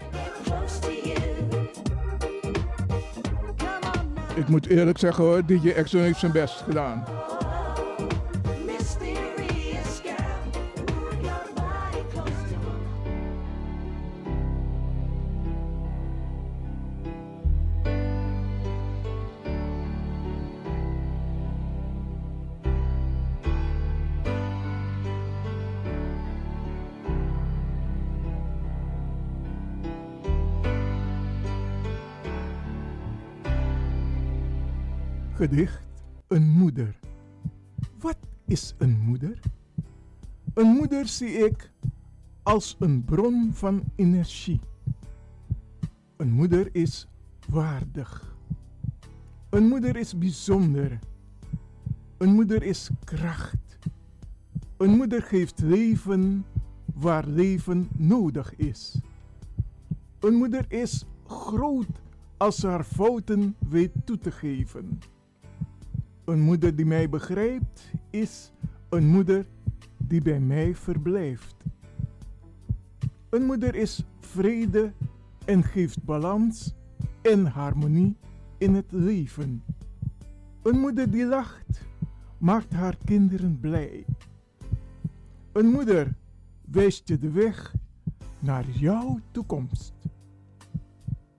Ik 4.36 4.47
moet 4.47 4.67
eerlijk 4.67 4.97
zeggen 4.97 5.23
hoor, 5.23 5.45
DJ 5.45 5.69
Exxon 5.69 6.02
heeft 6.02 6.19
zijn 6.19 6.32
best 6.32 6.62
gedaan. 6.62 7.17
Is 38.48 38.74
een 38.78 39.00
moeder? 39.00 39.40
Een 40.54 40.68
moeder 40.68 41.08
zie 41.08 41.30
ik 41.30 41.72
als 42.44 42.76
een 42.80 43.04
bron 43.06 43.50
van 43.54 43.84
energie. 43.96 44.60
Een 46.18 46.32
moeder 46.32 46.70
is 46.72 47.08
waardig. 47.50 48.36
Een 49.50 49.68
moeder 49.68 49.96
is 49.96 50.18
bijzonder. 50.18 51.00
Een 52.18 52.34
moeder 52.34 52.64
is 52.64 52.90
kracht. 53.04 53.80
Een 54.78 54.92
moeder 54.92 55.22
geeft 55.22 55.60
leven 55.62 56.46
waar 56.94 57.28
leven 57.28 57.88
nodig 57.96 58.56
is. 58.56 59.02
Een 60.20 60.34
moeder 60.34 60.66
is 60.68 61.06
groot 61.26 62.02
als 62.38 62.56
ze 62.56 62.68
haar 62.68 62.84
fouten 62.84 63.56
weet 63.70 63.92
toe 64.04 64.18
te 64.18 64.32
geven. 64.32 65.00
Een 66.26 66.42
moeder 66.42 66.76
die 66.76 66.86
mij 66.86 67.10
begrijpt 67.10 67.92
is 68.10 68.52
een 68.89 69.08
moeder 69.08 69.46
die 69.98 70.22
bij 70.22 70.39
mij 70.39 70.76
verblijft. 70.76 71.56
Een 73.30 73.46
moeder 73.46 73.76
is 73.76 74.04
vrede 74.20 74.93
en 75.46 75.63
geeft 75.63 76.04
balans 76.04 76.74
en 77.22 77.46
harmonie 77.46 78.15
in 78.58 78.74
het 78.74 78.91
leven. 78.91 79.63
Een 80.63 80.80
moeder 80.80 81.12
die 81.12 81.26
lacht 81.26 81.86
maakt 82.38 82.74
haar 82.74 82.98
kinderen 83.06 83.60
blij. 83.60 84.06
Een 85.52 85.65
moeder 85.65 86.15
wijst 86.72 87.08
je 87.08 87.20
de 87.20 87.32
weg 87.32 87.74
naar 88.39 88.70
jouw 88.70 89.20
toekomst. 89.32 89.93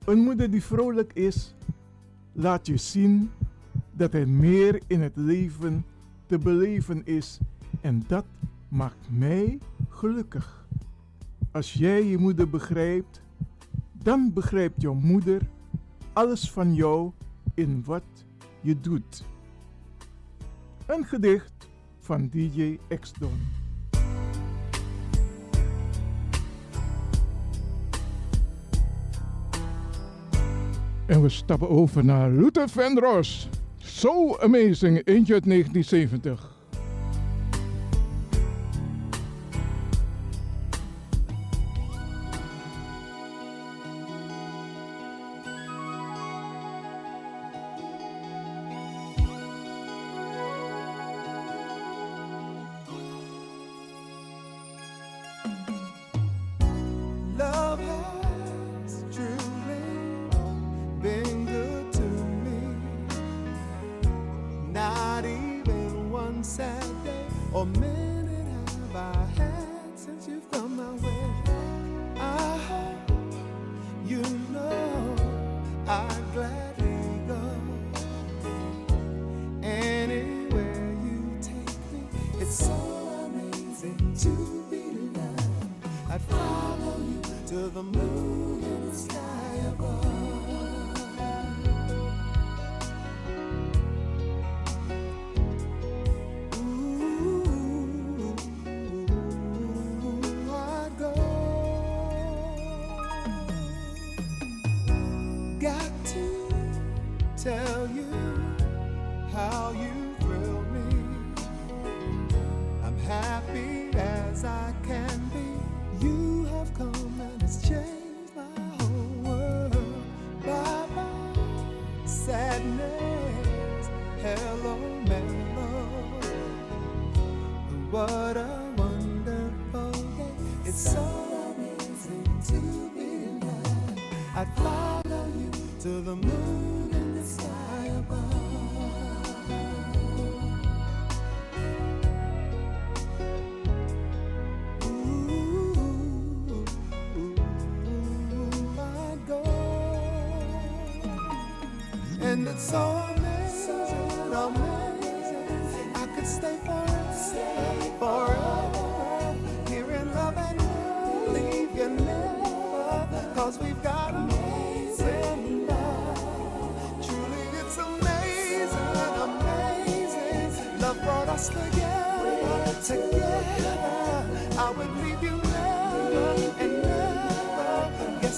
Een 0.05 0.19
moeder 0.19 0.51
die 0.51 0.63
vrolijk 0.63 1.13
is, 1.13 1.55
laat 2.33 2.67
je 2.67 2.77
zien 2.77 3.31
dat 3.93 4.15
er 4.15 4.29
meer 4.29 4.81
in 4.87 5.03
het 5.03 5.17
leven 5.17 5.85
te 6.29 6.39
beleven 6.39 7.07
is 7.07 7.39
en 7.81 8.05
dat 8.07 8.25
maakt 8.69 9.09
mij 9.11 9.59
gelukkig. 9.89 10.67
Als 11.53 11.73
jij 11.73 12.05
je 12.05 12.19
moeder 12.19 12.51
begrijpt, 12.51 13.23
dan 13.93 14.33
begrijpt 14.33 14.83
jouw 14.83 14.95
moeder 14.95 15.43
alles 16.13 16.51
van 16.51 16.75
jou 16.75 17.11
in 17.55 17.83
wat 17.85 18.03
je 18.61 18.81
doet. 18.81 19.25
Een 20.87 21.05
gedicht 21.05 21.69
van 21.99 22.29
DJ 22.29 22.79
X-Don. 23.01 23.41
En 31.07 31.23
we 31.23 31.29
stappen 31.29 31.69
over 31.69 32.05
naar 32.05 32.31
Luther 32.31 32.69
Vandross. 32.69 33.49
So 33.99 34.37
Amazing, 34.37 35.03
eentje 35.05 35.33
uit 35.35 35.45
1970. 35.45 36.58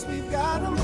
we've 0.07 0.31
got 0.31 0.63
them 0.63 0.80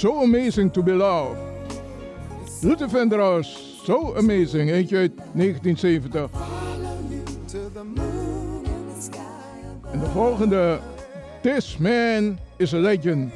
So 0.00 0.22
amazing 0.22 0.70
to 0.70 0.82
be 0.82 0.92
loved. 0.92 1.38
Luther 2.62 2.88
Vandross, 2.88 3.46
So 3.84 4.14
amazing. 4.16 4.70
Eentje 4.70 4.96
uit 4.96 5.12
1970. 5.34 6.30
En 9.92 10.00
de 10.00 10.06
volgende. 10.06 10.80
This 11.42 11.76
man 11.76 12.38
is 12.56 12.74
a 12.74 12.78
legend. 12.78 13.32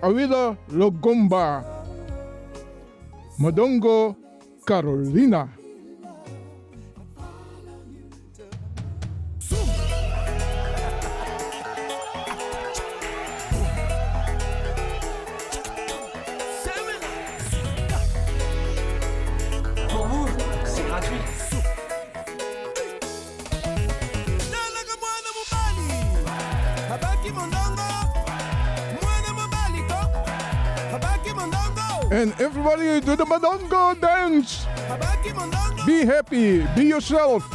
Awila 0.00 0.56
Logomba. 0.68 1.64
Madongo 3.36 4.16
Carolina. 4.64 5.48
Everybody 32.60 33.00
do 33.00 33.16
the 33.16 33.24
Madongo 33.24 33.98
dance. 33.98 34.66
Be 35.86 36.04
happy. 36.04 36.62
Be 36.74 36.84
yourself. 36.84 37.48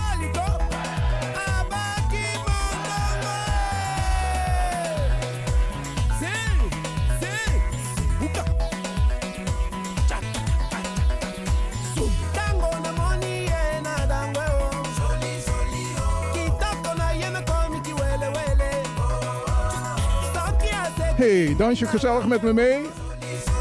Hey, 21.17 21.55
dans 21.55 21.79
je 21.79 21.85
gezellig 21.85 22.27
met 22.27 22.41
me 22.41 22.53
mee? 22.53 23.04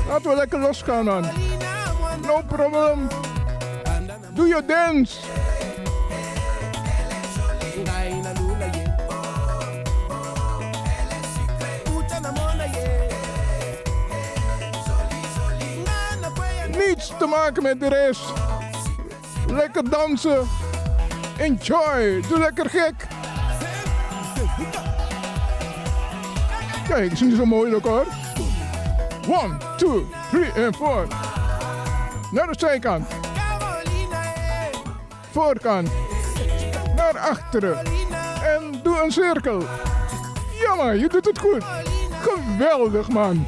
Laten 0.08 0.30
we 0.30 0.36
lekker 0.36 0.58
losgaan 0.58 1.04
man. 1.04 1.24
No 2.26 2.42
problem. 2.46 3.08
Do 4.34 4.46
your 4.46 4.66
dance. 4.66 5.20
Niets 16.86 17.12
te 17.18 17.26
maken 17.26 17.62
met 17.62 17.80
de 17.80 17.88
rest. 17.88 18.32
Lekker 19.46 19.90
dansen. 19.90 20.48
Enjoy. 21.38 22.22
Doe 22.28 22.38
lekker 22.38 22.70
gek. 22.70 23.06
Kijk, 26.88 27.12
is 27.12 27.20
niet 27.20 27.36
zo 27.36 27.44
mooi 27.44 27.80
hoor. 27.82 28.06
One, 29.28 29.56
two, 29.84 30.06
three 30.30 30.50
en. 30.52 30.72
Naar 32.30 32.46
de 32.46 32.54
zijkant. 32.58 33.06
Voorkant. 35.30 35.88
Naar 36.96 37.18
achteren. 37.18 37.78
En 38.42 38.80
doe 38.82 39.02
een 39.02 39.12
cirkel. 39.12 39.62
Ja 40.60 40.74
man, 40.74 40.98
je 40.98 41.08
doet 41.08 41.24
het 41.24 41.38
goed. 41.38 41.64
Geweldig 42.20 43.08
man. 43.08 43.46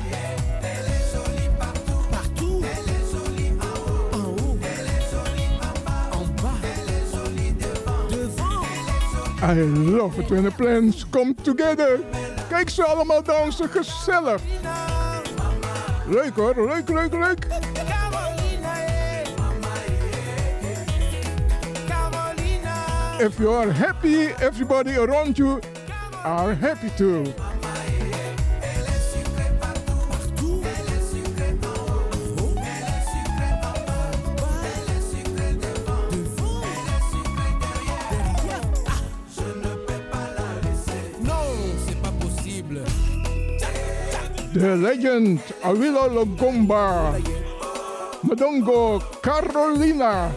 I 9.42 9.54
love 9.64 10.20
it 10.20 10.28
when 10.28 10.42
the 10.42 10.50
plans 10.56 11.06
come 11.10 11.34
together. 11.42 12.00
Kijk 12.48 12.70
ze 12.70 12.84
allemaal 12.84 13.22
dansen, 13.22 13.68
gezellig. 13.68 14.40
Hoor, 16.06 16.54
leuk, 16.54 16.88
leuk, 16.88 17.12
leuk. 17.12 17.46
If 23.18 23.40
you 23.40 23.50
are 23.50 23.72
happy, 23.72 24.26
everybody 24.40 24.94
around 24.96 25.36
you 25.36 25.60
are 26.22 26.54
happy 26.54 26.90
too. 26.96 27.24
The 44.56 44.74
legend 44.74 45.40
Awilo 45.62 46.08
Logomba. 46.08 47.12
Madongo 48.24 49.02
Carolina. 49.20 50.32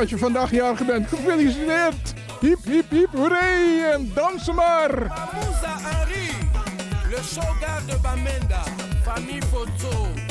Als 0.00 0.10
je 0.10 0.18
vandaag 0.18 0.50
jarig 0.50 0.86
bent, 0.86 1.08
gefeliciteerd. 1.08 2.14
Hiep, 2.40 2.64
hiep, 2.64 2.90
hiep, 2.90 3.08
hoeré. 3.12 3.90
En 3.92 4.10
dansen 4.14 4.54
maar. 4.54 4.90
Le 7.10 7.18
shogun 7.22 7.86
de 7.86 7.96
Bamenda, 8.02 8.62
famille 9.02 9.42
photo. 9.50 10.29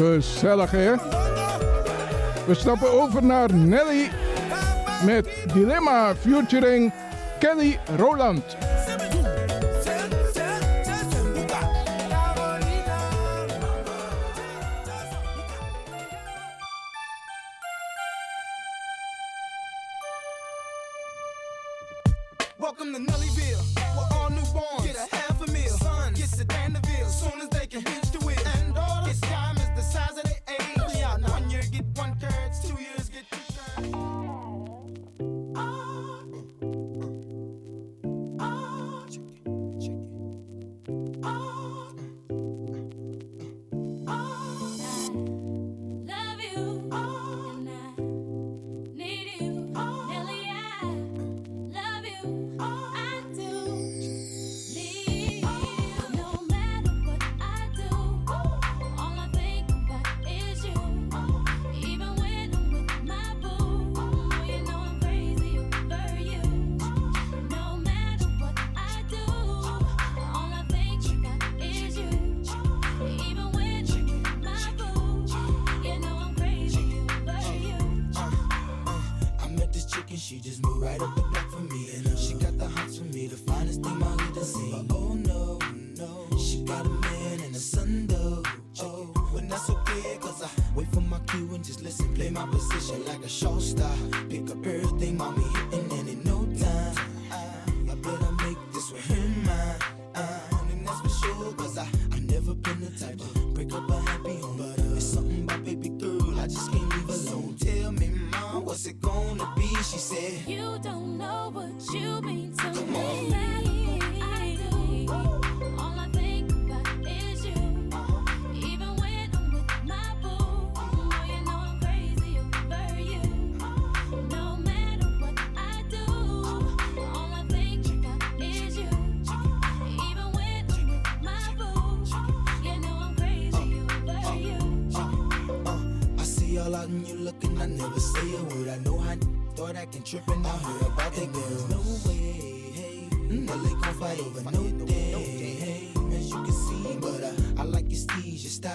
Gezellig 0.00 0.70
hè? 0.70 0.94
We 2.46 2.54
stappen 2.54 2.92
over 2.92 3.24
naar 3.24 3.54
Nelly 3.54 4.10
met 5.04 5.28
Dilemma 5.54 6.14
featuring 6.14 6.92
Kelly 7.38 7.78
Roland. 7.96 8.56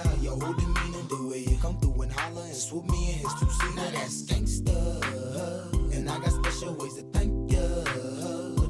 Steez, 0.06 0.24
your 0.24 0.39
whole 0.39 0.53
demeanor, 0.53 1.03
the 1.10 1.28
way 1.30 1.39
you 1.39 1.58
come 1.62 1.78
through 1.80 2.01
and 2.01 2.12
holler 2.12 2.41
and 2.41 2.56
swoop 2.56 2.86
me 2.89 3.14
in 3.14 3.20
his 3.20 3.34
two 3.39 3.49
seat. 3.49 3.76
Now 3.76 3.89
that's 3.91 4.24
gangsta, 4.24 5.93
and 5.93 6.10
I 6.10 6.20
got 6.20 6.32
special 6.32 6.74
ways 6.76 6.95
to 6.95 7.01
thank 7.14 7.51
ya. 7.51 7.60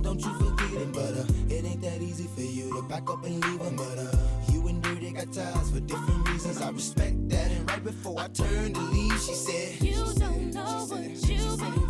Don't 0.01 0.19
you 0.21 0.33
forget 0.37 0.81
it, 0.81 0.93
but 0.93 1.17
uh, 1.17 1.53
it 1.53 1.65
ain't 1.65 1.81
that 1.81 2.01
easy 2.01 2.27
for 2.35 2.41
you 2.41 2.73
to 2.75 2.81
back 2.87 3.09
up 3.09 3.23
and 3.25 3.43
leave 3.43 3.61
him. 3.61 3.75
But 3.75 3.97
uh, 3.97 4.17
you 4.53 4.67
and 4.67 4.81
Dirty 4.81 5.11
got 5.11 5.33
ties 5.33 5.71
for 5.71 5.79
different 5.79 6.29
reasons. 6.29 6.61
I 6.61 6.69
respect 6.69 7.29
that. 7.29 7.51
And 7.51 7.69
right 7.69 7.83
before 7.83 8.19
I 8.19 8.27
turned 8.27 8.75
to 8.75 8.81
leave, 8.81 9.19
she 9.19 9.33
said, 9.33 9.81
You 9.81 10.05
don't 10.15 10.53
know 10.53 10.85
what 10.87 11.01
you 11.27 11.57
mean 11.57 11.84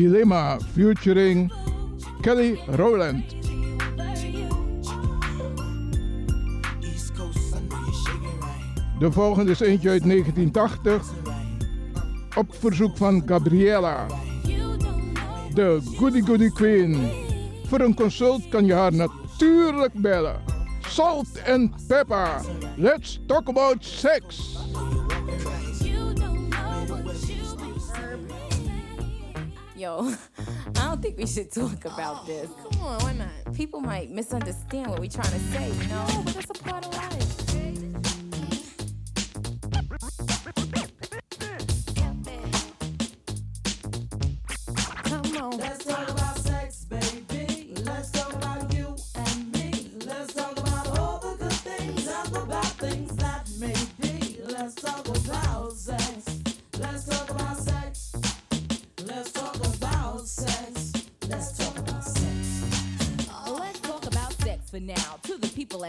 Dilemma 0.00 0.58
featuring 0.74 1.52
Kelly 2.22 2.58
Rowland. 2.66 3.24
De 8.98 9.12
volgende 9.12 9.50
is 9.50 9.60
eentje 9.60 9.90
uit 9.90 10.02
1980. 10.02 11.12
Op 12.36 12.54
verzoek 12.54 12.96
van 12.96 13.22
Gabriella. 13.26 14.06
De 15.54 15.80
Goody 15.96 16.20
Goody 16.20 16.50
Queen. 16.50 17.10
Voor 17.66 17.80
een 17.80 17.94
consult 17.94 18.48
kan 18.48 18.66
je 18.66 18.74
haar 18.74 18.92
natuurlijk 18.92 19.92
bellen. 19.92 20.40
Salt 20.80 21.42
and 21.46 21.86
pepper. 21.86 22.40
Let's 22.76 23.20
talk 23.26 23.48
about 23.48 23.84
sex. 23.84 24.56
Yo, 29.80 30.12
I 30.76 30.88
don't 30.88 31.00
think 31.00 31.16
we 31.16 31.26
should 31.26 31.50
talk 31.50 31.86
about 31.86 32.18
oh, 32.20 32.26
this. 32.26 32.50
Come 32.70 32.82
on, 32.82 33.02
why 33.02 33.14
not? 33.14 33.54
People 33.54 33.80
might 33.80 34.10
misunderstand 34.10 34.88
what 34.88 35.00
we're 35.00 35.08
trying 35.08 35.32
to 35.32 35.38
say, 35.38 35.68
you 35.70 35.88
know? 35.88 36.06
but 36.22 36.34
that's 36.34 36.50
a 36.50 36.62
part 36.62 36.84
of 36.84 36.94
life. 36.94 37.36
Come 45.04 45.36
on. 45.38 45.56
Let's 45.56 45.82
talk 45.86 46.10
about 46.10 46.19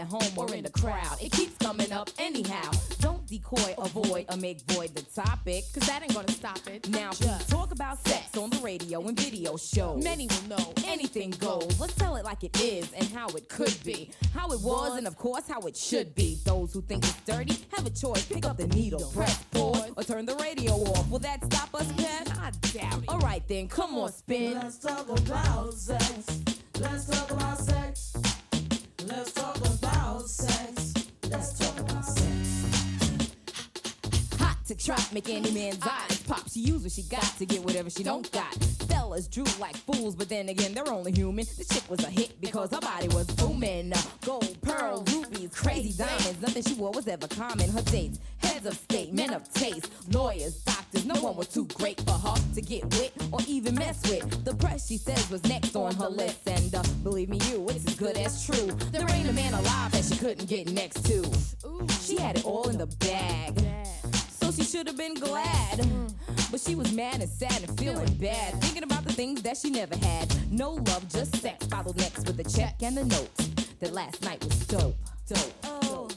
at 0.02 0.08
home 0.08 0.36
or 0.36 0.52
in 0.54 0.64
the 0.64 0.70
crowd, 0.70 1.16
it 1.22 1.30
keeps 1.32 1.56
coming 1.58 1.92
up 1.92 2.10
anyhow. 2.18 2.70
Don't 2.98 3.24
decoy, 3.26 3.74
avoid, 3.78 4.26
or 4.30 4.36
make 4.36 4.60
void 4.62 4.94
the 4.94 5.02
topic, 5.02 5.64
cause 5.72 5.86
that 5.86 6.02
ain't 6.02 6.14
gonna 6.14 6.30
stop 6.32 6.58
it. 6.66 6.88
Now, 6.90 7.10
please 7.10 7.46
talk 7.46 7.72
about 7.72 8.04
sex 8.06 8.36
on 8.36 8.50
the 8.50 8.58
radio 8.58 9.00
and 9.06 9.18
video 9.18 9.56
shows. 9.56 10.02
Many 10.02 10.28
will 10.28 10.58
know 10.58 10.72
anything 10.86 11.30
goes. 11.30 11.78
Let's 11.80 11.94
tell 11.94 12.16
it 12.16 12.24
like 12.24 12.42
it 12.42 12.60
is 12.60 12.92
and 12.92 13.06
how 13.08 13.28
it 13.28 13.48
could 13.48 13.76
be, 13.84 14.10
how 14.34 14.50
it 14.50 14.60
was, 14.60 14.98
and 14.98 15.06
of 15.06 15.16
course, 15.16 15.48
how 15.48 15.60
it 15.60 15.76
should 15.76 16.14
be. 16.14 16.38
Those 16.44 16.72
who 16.72 16.82
think 16.82 17.04
it's 17.04 17.20
dirty 17.20 17.56
have 17.76 17.86
a 17.86 17.90
choice. 17.90 18.24
Pick 18.26 18.44
up 18.44 18.56
the 18.56 18.66
needle, 18.68 19.10
press 19.14 19.42
pause, 19.52 19.92
or 19.96 20.02
turn 20.02 20.26
the 20.26 20.34
radio 20.36 20.72
off. 20.72 21.08
Will 21.08 21.20
that 21.20 21.44
stop 21.44 21.74
us, 21.74 21.90
Pat? 21.92 22.38
I 22.40 22.50
doubt 22.76 23.02
it. 23.02 23.08
Alright 23.08 23.46
then, 23.46 23.68
come 23.68 23.96
on, 23.96 24.12
spin. 24.12 24.54
Let's 24.54 24.78
talk 24.78 25.08
about 25.08 25.74
sex. 25.74 26.40
Let's 26.80 27.06
talk 27.06 27.30
about 27.30 27.58
sex. 27.58 28.14
Let's 29.06 29.32
talk 29.32 29.61
about 30.22 30.30
sex. 30.30 30.94
Let's 31.30 31.32
talk 31.32 31.32
about 31.32 31.44
sex. 31.56 31.71
To 34.68 34.76
trap, 34.76 35.12
make 35.12 35.28
any 35.28 35.50
man's 35.50 35.84
eyes 35.84 36.22
pop. 36.22 36.48
She 36.48 36.60
use 36.60 36.82
what 36.84 36.92
she 36.92 37.02
got 37.02 37.24
to 37.38 37.44
get 37.44 37.64
whatever 37.64 37.90
she 37.90 38.04
don't 38.04 38.30
got. 38.30 38.54
Fellas 38.88 39.26
drew 39.26 39.44
like 39.58 39.76
fools, 39.76 40.14
but 40.14 40.28
then 40.28 40.48
again, 40.48 40.72
they're 40.72 40.88
only 40.88 41.10
human. 41.10 41.44
The 41.58 41.64
chick 41.64 41.82
was 41.90 42.04
a 42.04 42.08
hit 42.08 42.40
because 42.40 42.70
her 42.70 42.80
body 42.80 43.08
was 43.08 43.26
booming. 43.26 43.92
Gold, 44.24 44.56
pearl, 44.62 45.02
rubies, 45.12 45.50
crazy 45.52 45.92
diamonds. 45.98 46.40
Nothing 46.40 46.62
she 46.62 46.74
wore 46.74 46.92
was 46.92 47.08
ever 47.08 47.26
common. 47.26 47.70
Her 47.70 47.82
dates, 47.82 48.20
heads 48.38 48.64
of 48.66 48.74
state, 48.74 49.12
men 49.12 49.34
of 49.34 49.52
taste, 49.52 49.90
lawyers, 50.14 50.62
doctors. 50.62 51.04
No 51.04 51.20
one 51.20 51.36
was 51.36 51.48
too 51.48 51.66
great 51.74 52.00
for 52.02 52.12
her 52.12 52.36
to 52.54 52.60
get 52.60 52.84
with 52.84 53.12
or 53.32 53.40
even 53.48 53.74
mess 53.74 54.00
with. 54.08 54.44
The 54.44 54.54
press, 54.54 54.86
she 54.86 54.96
says, 54.96 55.28
was 55.28 55.42
next 55.44 55.74
on 55.74 55.94
her 55.96 56.08
list. 56.08 56.48
And 56.48 56.72
uh, 56.72 56.84
believe 57.02 57.30
me, 57.30 57.40
you, 57.50 57.66
it's 57.68 57.84
as 57.84 57.96
good 57.96 58.16
as 58.16 58.46
true. 58.46 58.68
There 58.92 59.10
ain't 59.10 59.28
a 59.28 59.32
man 59.32 59.54
alive 59.54 59.90
that 59.90 60.04
she 60.04 60.16
couldn't 60.16 60.48
get 60.48 60.70
next 60.70 61.04
to. 61.06 61.28
She 62.00 62.16
had 62.16 62.38
it 62.38 62.44
all 62.44 62.68
in 62.68 62.78
the 62.78 62.86
bag. 62.86 63.81
She 64.54 64.64
should 64.64 64.86
have 64.86 64.96
been 64.96 65.14
glad. 65.14 65.86
But 66.50 66.60
she 66.60 66.74
was 66.74 66.92
mad 66.92 67.20
and 67.20 67.28
sad 67.28 67.62
and 67.66 67.78
feeling 67.78 68.12
bad. 68.14 68.60
Thinking 68.60 68.82
about 68.82 69.04
the 69.04 69.12
things 69.12 69.42
that 69.42 69.56
she 69.56 69.70
never 69.70 69.96
had. 69.96 70.28
No 70.50 70.72
love, 70.72 71.08
just 71.08 71.36
sex. 71.36 71.66
Followed 71.66 71.96
next 71.96 72.26
with 72.26 72.38
a 72.38 72.44
check 72.44 72.74
and 72.82 72.98
a 72.98 73.04
note. 73.04 73.34
That 73.80 73.92
last 73.92 74.22
night 74.22 74.44
was 74.44 74.58
dope. 74.66 74.96
Dope. 75.28 75.52
Oh. 75.64 76.08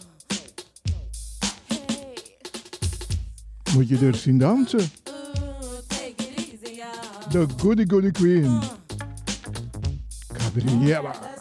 Moet 3.74 3.88
je 3.88 4.06
er 4.08 4.16
zien 4.16 4.38
dansen. 4.38 4.90
De 7.30 7.46
Goody 7.58 7.86
Goody 7.88 8.12
Queen. 8.12 8.62
Gabriella. 10.28 11.35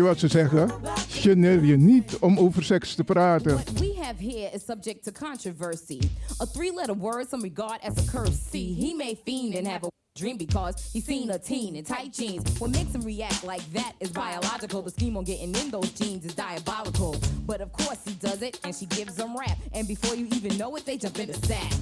Je 0.00 0.06
wat 0.06 0.18
ze 0.18 0.28
zeggen? 0.28 0.70
Geneer 1.08 1.64
je 1.64 1.76
niet 1.76 2.18
om 2.18 2.38
over 2.38 2.64
seks 2.64 2.94
te 2.94 3.04
praten. 3.04 3.54
What 3.54 3.78
we 3.78 3.94
have 4.00 4.24
here 4.24 4.50
is 4.54 4.64
subject 4.64 5.04
to 5.04 5.12
controversy. 5.26 5.98
A 6.40 6.46
three 6.46 6.74
letter 6.74 6.98
word 6.98 7.28
some 7.28 7.42
regard 7.42 7.78
as 7.82 7.92
a 7.98 8.10
curse. 8.10 8.38
See, 8.50 8.74
he 8.74 8.94
may 8.94 9.18
fiend 9.24 9.54
and 9.54 9.66
have 9.66 9.86
a 9.86 9.90
dream 10.14 10.36
because 10.36 10.90
he's 10.92 11.04
seen 11.04 11.30
a 11.30 11.38
teen 11.38 11.74
in 11.74 11.84
tight 11.84 12.12
jeans. 12.12 12.58
What 12.58 12.70
makes 12.70 12.94
him 12.94 13.02
react 13.02 13.44
like 13.44 13.72
that 13.72 13.92
is 14.00 14.10
biological. 14.10 14.82
The 14.82 14.90
scheme 14.90 15.16
on 15.16 15.24
getting 15.24 15.54
in 15.54 15.70
those 15.70 15.90
jeans 15.92 16.24
is 16.24 16.34
diabolical. 16.34 17.16
But 17.46 17.60
of 17.60 17.70
course 17.72 17.98
he 18.04 18.14
does 18.14 18.42
it 18.42 18.58
and 18.64 18.74
she 18.74 18.86
gives 18.86 19.16
him 19.16 19.36
rap. 19.36 19.58
And 19.74 19.86
before 19.86 20.16
you 20.16 20.26
even 20.32 20.56
know 20.56 20.76
it, 20.76 20.84
they 20.84 20.96
jump 20.96 21.18
in 21.18 21.26
the 21.26 21.46
sack. 21.46 21.72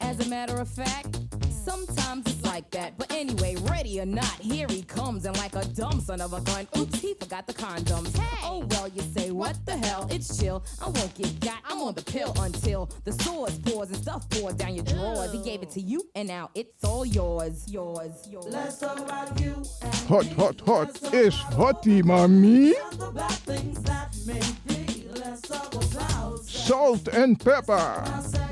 As 0.00 0.18
a 0.26 0.28
matter 0.28 0.60
of 0.60 0.68
fact, 0.68 1.18
sometimes 1.66 2.26
it's 2.26 2.44
like 2.44 2.70
that. 2.70 2.96
But 2.96 3.12
anyway, 3.12 3.56
ready 3.62 4.00
or 4.00 4.06
not, 4.06 4.36
here 4.40 4.66
he 4.70 4.82
comes. 4.82 5.24
And 5.24 5.36
like 5.36 5.56
a 5.56 5.64
dumb 5.64 6.00
son 6.00 6.20
of 6.20 6.32
a 6.32 6.40
gun, 6.40 6.68
oops, 6.78 7.00
he 7.00 7.14
forgot 7.14 7.46
the 7.48 7.54
condoms. 7.54 8.10
Oh 8.44 8.64
well, 8.70 8.86
you 8.88 9.02
say, 9.02 9.32
what 9.32 9.56
the 9.66 9.76
hell? 9.76 10.06
It's 10.08 10.38
chill. 10.38 10.64
I 10.80 10.84
won't 10.88 11.12
get 11.16 11.40
got, 11.40 11.58
I'm 11.68 11.80
on 11.82 11.94
the 11.94 12.02
pill 12.02 12.32
until 12.38 12.88
the 13.04 13.12
sores 13.12 13.58
pours 13.58 13.88
and 13.88 13.98
stuff 13.98 14.28
pours 14.30 14.54
down 14.54 14.74
your 14.76 14.84
drawers. 14.84 15.32
He 15.32 15.42
gave 15.42 15.62
it 15.62 15.70
to 15.70 15.80
you, 15.80 16.08
and 16.14 16.28
now 16.28 16.50
it's 16.54 16.84
all 16.84 17.04
yours. 17.04 17.64
Yours, 17.68 18.28
yours. 18.30 18.46
Let's 18.48 18.78
talk 18.78 19.00
about 19.00 19.40
you 19.40 19.54
and 19.82 19.94
Hot, 20.12 20.26
hot, 20.40 20.60
hot 20.60 20.90
It's 21.12 21.36
hottie, 21.58 22.02
mami. 22.02 22.74
the 22.96 23.10
bad 23.10 23.30
things 23.50 23.82
that 23.82 24.14
may 24.24 24.40
be. 24.68 25.08
Let's 25.18 25.40
talk 25.40 25.74
about 25.74 26.38
sex. 26.44 26.66
Salt 26.68 27.08
and 27.08 27.40
pepper. 27.40 28.04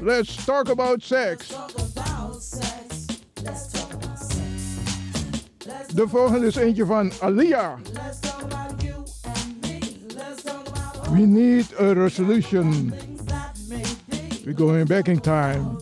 Let's 0.03 0.35
talk 0.45 0.69
about 0.69 1.03
sex. 1.03 1.55
De 5.95 6.09
volgende 6.09 6.47
is 6.47 6.57
eentje 6.57 6.87
van 6.87 7.13
Alia. 7.21 7.79
Let's 7.93 8.21
talk 8.21 8.43
about 8.43 8.83
you 8.83 8.95
and 9.23 9.61
me. 9.61 9.79
Let's 10.17 10.43
talk 10.43 10.67
about 10.67 11.09
We 11.11 11.27
need 11.27 11.67
a 11.79 11.93
resolution. 11.93 12.73
things 12.73 13.25
that 13.25 13.59
may 13.69 13.83
be. 14.09 14.43
We're 14.45 14.55
going 14.57 14.87
back 14.87 15.07
in 15.09 15.21
time. 15.21 15.77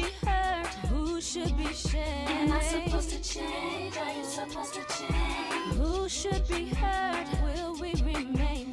Be 0.00 0.26
hurt? 0.26 0.66
Who 0.88 1.20
should 1.20 1.56
be 1.56 1.72
shamed? 1.72 2.30
Am 2.30 2.52
I 2.52 2.60
supposed 2.60 3.10
to 3.10 3.20
change? 3.22 3.96
Are 3.96 4.12
you 4.12 4.24
supposed 4.24 4.74
to 4.74 4.84
change? 4.96 5.74
Who 5.76 6.08
should 6.08 6.46
be 6.48 6.68
hurt? 6.70 7.26
Will 7.44 7.74
we 7.80 7.94
remain? 8.02 8.69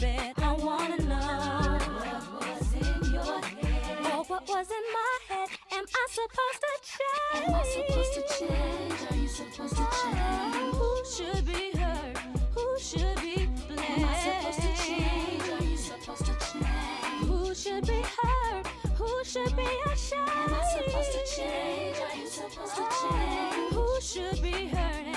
Bed. 0.00 0.32
I 0.38 0.52
wanna 0.52 0.98
know 0.98 1.78
what 1.98 2.48
was 2.48 2.74
in 2.74 3.12
your 3.12 3.40
head. 3.40 4.12
Or 4.12 4.24
what 4.24 4.48
was 4.48 4.68
in 4.70 4.84
my 4.98 5.12
head. 5.28 5.48
Am 5.72 5.84
I 5.84 6.06
supposed 6.10 6.60
to 6.64 6.72
change? 6.92 7.48
Am 7.48 7.54
I 7.54 7.62
supposed 7.76 8.14
to 8.14 8.22
change? 8.38 9.10
Are 9.10 9.16
you 9.16 9.28
supposed 9.28 9.76
to 9.76 9.86
change? 10.02 10.56
Who 10.76 10.90
should 11.14 11.46
be 11.46 11.78
hurt? 11.78 12.18
Who 12.54 12.78
should 12.78 13.20
be 13.20 13.48
blamed? 13.68 13.90
Am 13.90 14.04
I 14.04 14.16
supposed 14.24 14.60
to 14.60 14.70
change? 14.84 15.48
Are 15.48 15.64
you 15.64 15.76
supposed 15.76 16.26
to 16.26 16.34
change? 16.52 17.28
Who 17.28 17.54
should 17.54 17.86
be 17.86 18.02
hurt? 18.02 18.66
Who 18.96 19.24
should 19.24 19.56
be 19.56 19.68
ashamed? 19.92 20.28
Am 20.28 20.54
I 20.54 20.62
supposed 20.76 21.12
to 21.12 21.36
change? 21.36 21.96
Are 21.96 22.16
you 22.16 22.26
supposed 22.26 22.76
to 22.76 22.82
oh, 22.82 23.10
change? 23.10 23.74
Who 23.74 24.00
should 24.00 24.42
be 24.42 24.68
hurt 24.68 25.15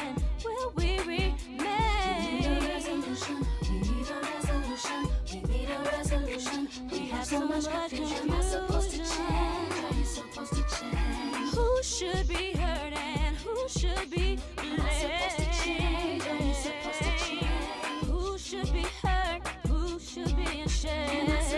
have 7.10 7.26
so 7.26 7.48
much 7.48 7.66
confusion. 7.66 8.30
Am 8.30 8.32
I 8.32 8.42
supposed 8.42 8.92
to 8.92 8.98
change? 8.98 9.74
Are 9.84 9.94
you 9.98 10.06
supposed 10.06 10.54
to 10.54 10.64
change? 10.78 11.54
Who 11.56 11.84
should 11.84 12.28
be 12.28 12.54
hurt 12.54 12.94
and 12.94 13.36
who 13.38 13.68
should 13.70 14.10
be 14.12 14.38
blamed? 14.56 14.80
Am 14.80 14.82
I 14.82 14.90
supposed 14.94 15.38
to 15.38 15.64
change? 15.64 16.24
Are 16.28 16.44
you 16.44 16.54
supposed 16.54 17.00
to 17.00 17.12
change? 17.26 17.46
Who 18.06 18.38
should 18.38 18.74
be 18.74 18.86
hurt? 19.02 19.48
Who 19.68 20.00
should 20.00 20.36
be 20.36 20.62
ashamed? 20.62 21.49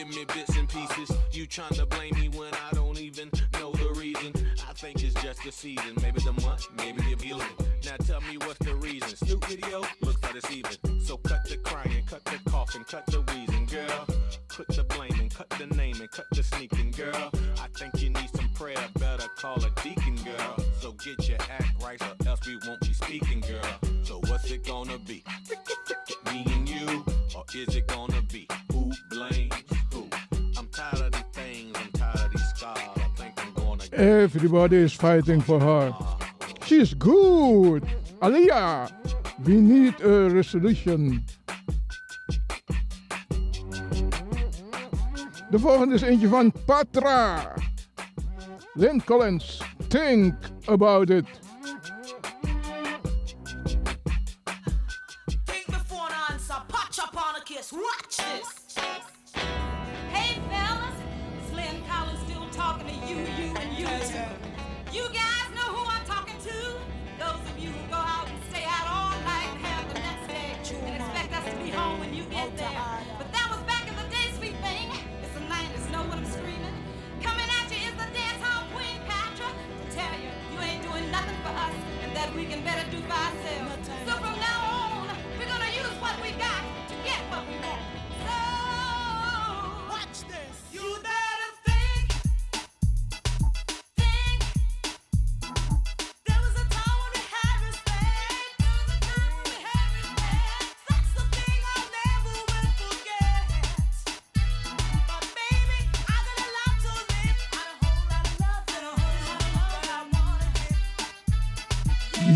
give 0.00 0.16
me 0.16 0.24
bits 0.24 0.56
and 0.56 0.68
pieces. 0.68 1.14
You 1.30 1.46
trying 1.46 1.74
to 1.74 1.84
blame 1.84 2.14
me 2.14 2.28
when 2.28 2.52
I 2.54 2.74
don't 2.74 2.98
even 2.98 3.30
know 3.54 3.72
the 3.72 3.92
reason. 3.98 4.32
I 4.68 4.72
think 4.72 5.02
it's 5.02 5.14
just 5.22 5.44
the 5.44 5.52
season, 5.52 5.94
maybe 6.00 6.20
the 6.20 6.32
month, 6.32 6.66
maybe 6.78 7.02
the 7.02 7.16
feeling. 7.16 7.46
Now 7.84 7.96
tell 8.06 8.20
me 8.22 8.38
what's 8.38 8.58
the 8.60 8.74
reason. 8.76 9.14
Snoop 9.16 9.44
video 9.44 9.82
looks 10.00 10.22
like 10.22 10.36
it's 10.36 10.50
even. 10.50 11.00
So 11.02 11.18
cut 11.18 11.44
the 11.46 11.58
crying, 11.58 12.02
cut 12.08 12.24
the 12.24 12.38
coughing, 12.50 12.84
cut 12.84 13.04
the 13.06 13.20
wheezing, 13.20 13.66
girl. 13.66 14.06
Put 14.48 14.68
the 14.68 14.84
blaming, 14.84 15.28
cut 15.28 15.50
the 15.50 15.66
naming, 15.66 16.08
cut 16.08 16.26
the 16.32 16.42
sneaking, 16.42 16.92
girl. 16.92 17.30
I 17.60 17.68
think 17.78 18.00
you 18.02 18.08
need 18.08 18.30
some 18.34 18.48
prayer, 18.54 18.82
better 18.98 19.28
call 19.36 19.62
a 19.62 19.70
deacon, 19.82 20.16
girl. 20.24 20.64
So 20.80 20.92
get 20.92 21.28
your 21.28 21.38
act 21.50 21.82
right, 21.82 22.00
or 22.00 22.28
else 22.28 22.46
we 22.46 22.58
won't 22.66 22.80
be 22.80 22.94
speaking, 22.94 23.40
girl. 23.40 24.04
So 24.04 24.20
what's 24.28 24.50
it 24.50 24.64
gonna 24.64 24.98
be? 24.98 25.22
Me 26.32 26.44
and 26.46 26.68
you, 26.68 27.04
or 27.36 27.44
is 27.54 27.76
it 27.76 27.86
gonna 27.86 28.22
be 28.22 28.48
who 28.72 28.92
blames? 29.10 29.52
Everybody 34.00 34.78
is 34.78 34.94
fighting 34.94 35.42
for 35.42 35.60
her. 35.60 35.94
She's 36.64 36.94
good. 36.94 37.84
Aliyah, 38.22 38.90
we 39.44 39.56
need 39.56 40.00
a 40.00 40.30
resolution. 40.30 41.22
De 45.50 45.58
volgende 45.58 45.94
is 45.94 46.02
eentje 46.02 46.28
van 46.28 46.52
Patra. 46.64 47.54
Lynn 48.74 49.04
Collins, 49.04 49.60
think 49.88 50.34
about 50.66 51.10
it. 51.10 51.26
Think 55.44 55.66
before 55.66 56.08
an 56.08 56.32
answer, 56.32 56.62
patch 56.68 56.98
upon 56.98 57.34
a 57.36 57.44
kiss, 57.44 57.70
watch 57.72 58.16
this. 58.16 58.59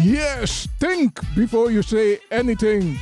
Yes, 0.02 0.66
think 0.80 1.20
before 1.36 1.70
you 1.70 1.82
say 1.82 2.18
anything. 2.30 2.98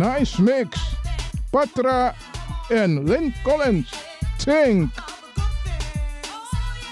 Nice 0.00 0.38
mix. 0.38 0.78
Patra 1.52 2.14
en 2.70 3.04
Lynn 3.04 3.34
Collins. 3.44 3.90
Think. 4.38 4.90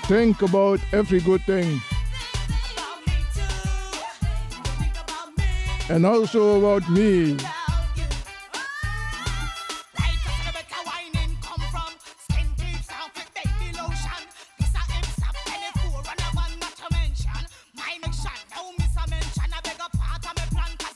Think 0.07 0.43
about 0.43 0.79
every 0.93 1.21
good 1.21 1.41
thing. 1.47 1.81
And 5.89 6.05
also 6.05 6.59
about 6.59 6.87
me. 6.91 7.39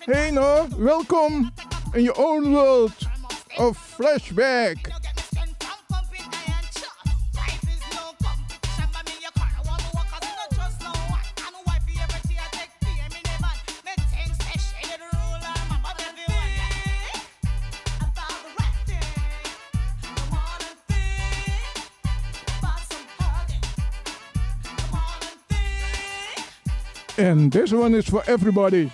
Hey 0.04 0.30
no, 0.30 0.68
welcome. 0.76 1.51
in 1.94 2.04
your 2.04 2.18
own 2.18 2.52
world 2.52 2.92
of 3.58 3.76
flashback. 3.76 4.88
And 27.18 27.52
this 27.52 27.72
one 27.72 27.94
is 27.94 28.08
for 28.08 28.22
everybody. 28.26 28.90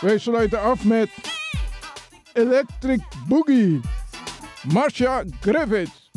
Wij 0.00 0.18
sluiten 0.18 0.60
af 0.60 0.84
met 0.84 1.08
Electric 2.38 3.00
Boogie, 3.28 3.82
Marsha 4.66 5.24
Griffiths. 5.42 6.07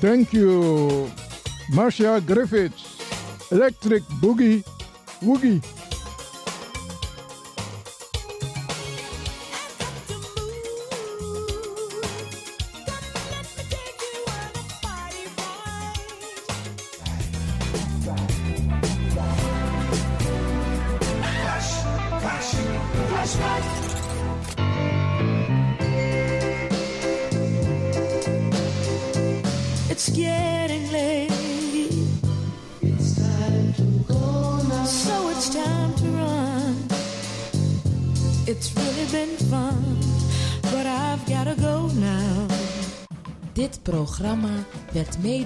Thank 0.00 0.32
you, 0.32 1.10
Marcia 1.72 2.22
Griffiths, 2.24 3.50
Electric 3.50 4.02
Boogie 4.22 4.62
Woogie. 5.20 5.77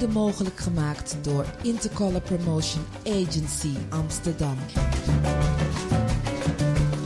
mogelijk 0.08 0.60
gemaakt 0.60 1.16
door 1.20 1.44
Intercolor 1.62 2.20
Promotion 2.20 2.84
Agency 3.06 3.74
Amsterdam. 3.88 4.56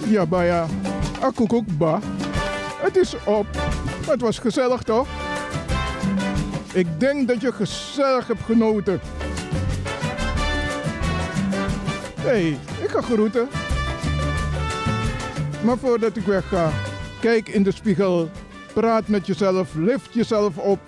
Ja, 0.08 0.26
baya. 0.26 0.66
ja. 1.78 2.00
Het 2.82 2.96
is 2.96 3.14
op. 3.24 3.46
Het 4.06 4.20
was 4.20 4.38
gezellig 4.38 4.82
toch? 4.82 5.08
Ik 6.72 7.00
denk 7.00 7.28
dat 7.28 7.40
je 7.40 7.52
gezellig 7.52 8.26
hebt 8.26 8.42
genoten. 8.42 9.00
hey, 12.20 12.58
ik 12.82 12.88
ga 12.88 13.00
groeten. 13.00 13.48
Maar 15.64 15.78
voordat 15.78 16.16
ik 16.16 16.24
wegga, 16.24 16.70
kijk 17.20 17.48
in 17.48 17.62
de 17.62 17.72
spiegel. 17.72 18.30
Praat 18.72 19.08
met 19.08 19.26
jezelf, 19.26 19.74
lift 19.74 20.14
jezelf 20.14 20.56
op 20.56 20.78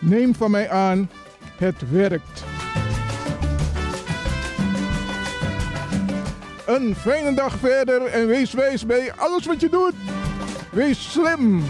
Neem 0.00 0.34
van 0.34 0.50
mij 0.50 0.70
aan, 0.70 1.10
het 1.56 1.90
werkt. 1.90 2.44
Een 6.66 6.94
fijne 6.94 7.34
dag 7.34 7.56
verder 7.58 8.02
en 8.04 8.26
wees 8.26 8.52
wijs 8.52 8.86
bij 8.86 9.12
alles 9.16 9.46
wat 9.46 9.60
je 9.60 9.68
doet. 9.68 9.94
Wees 10.72 11.12
slim. 11.12 11.64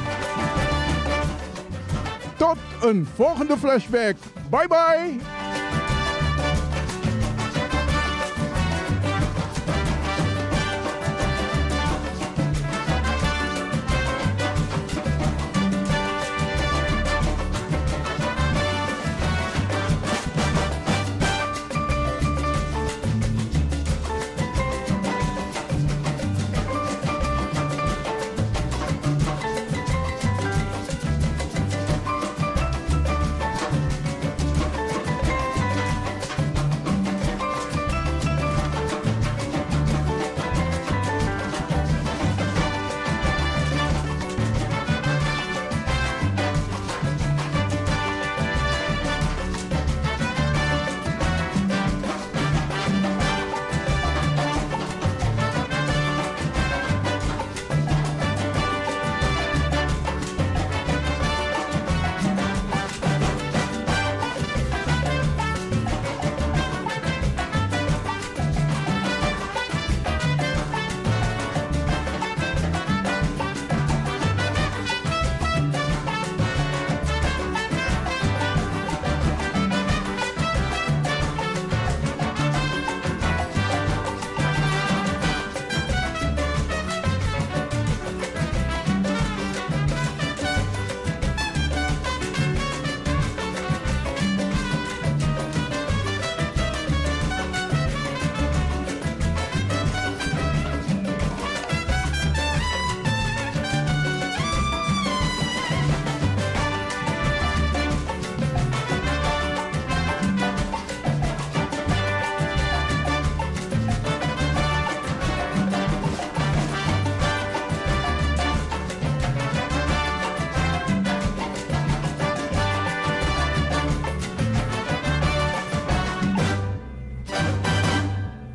Tot 2.36 2.58
een 2.82 3.08
volgende 3.14 3.56
flashback. 3.56 4.16
Bye 4.50 4.68
bye. 4.68 5.37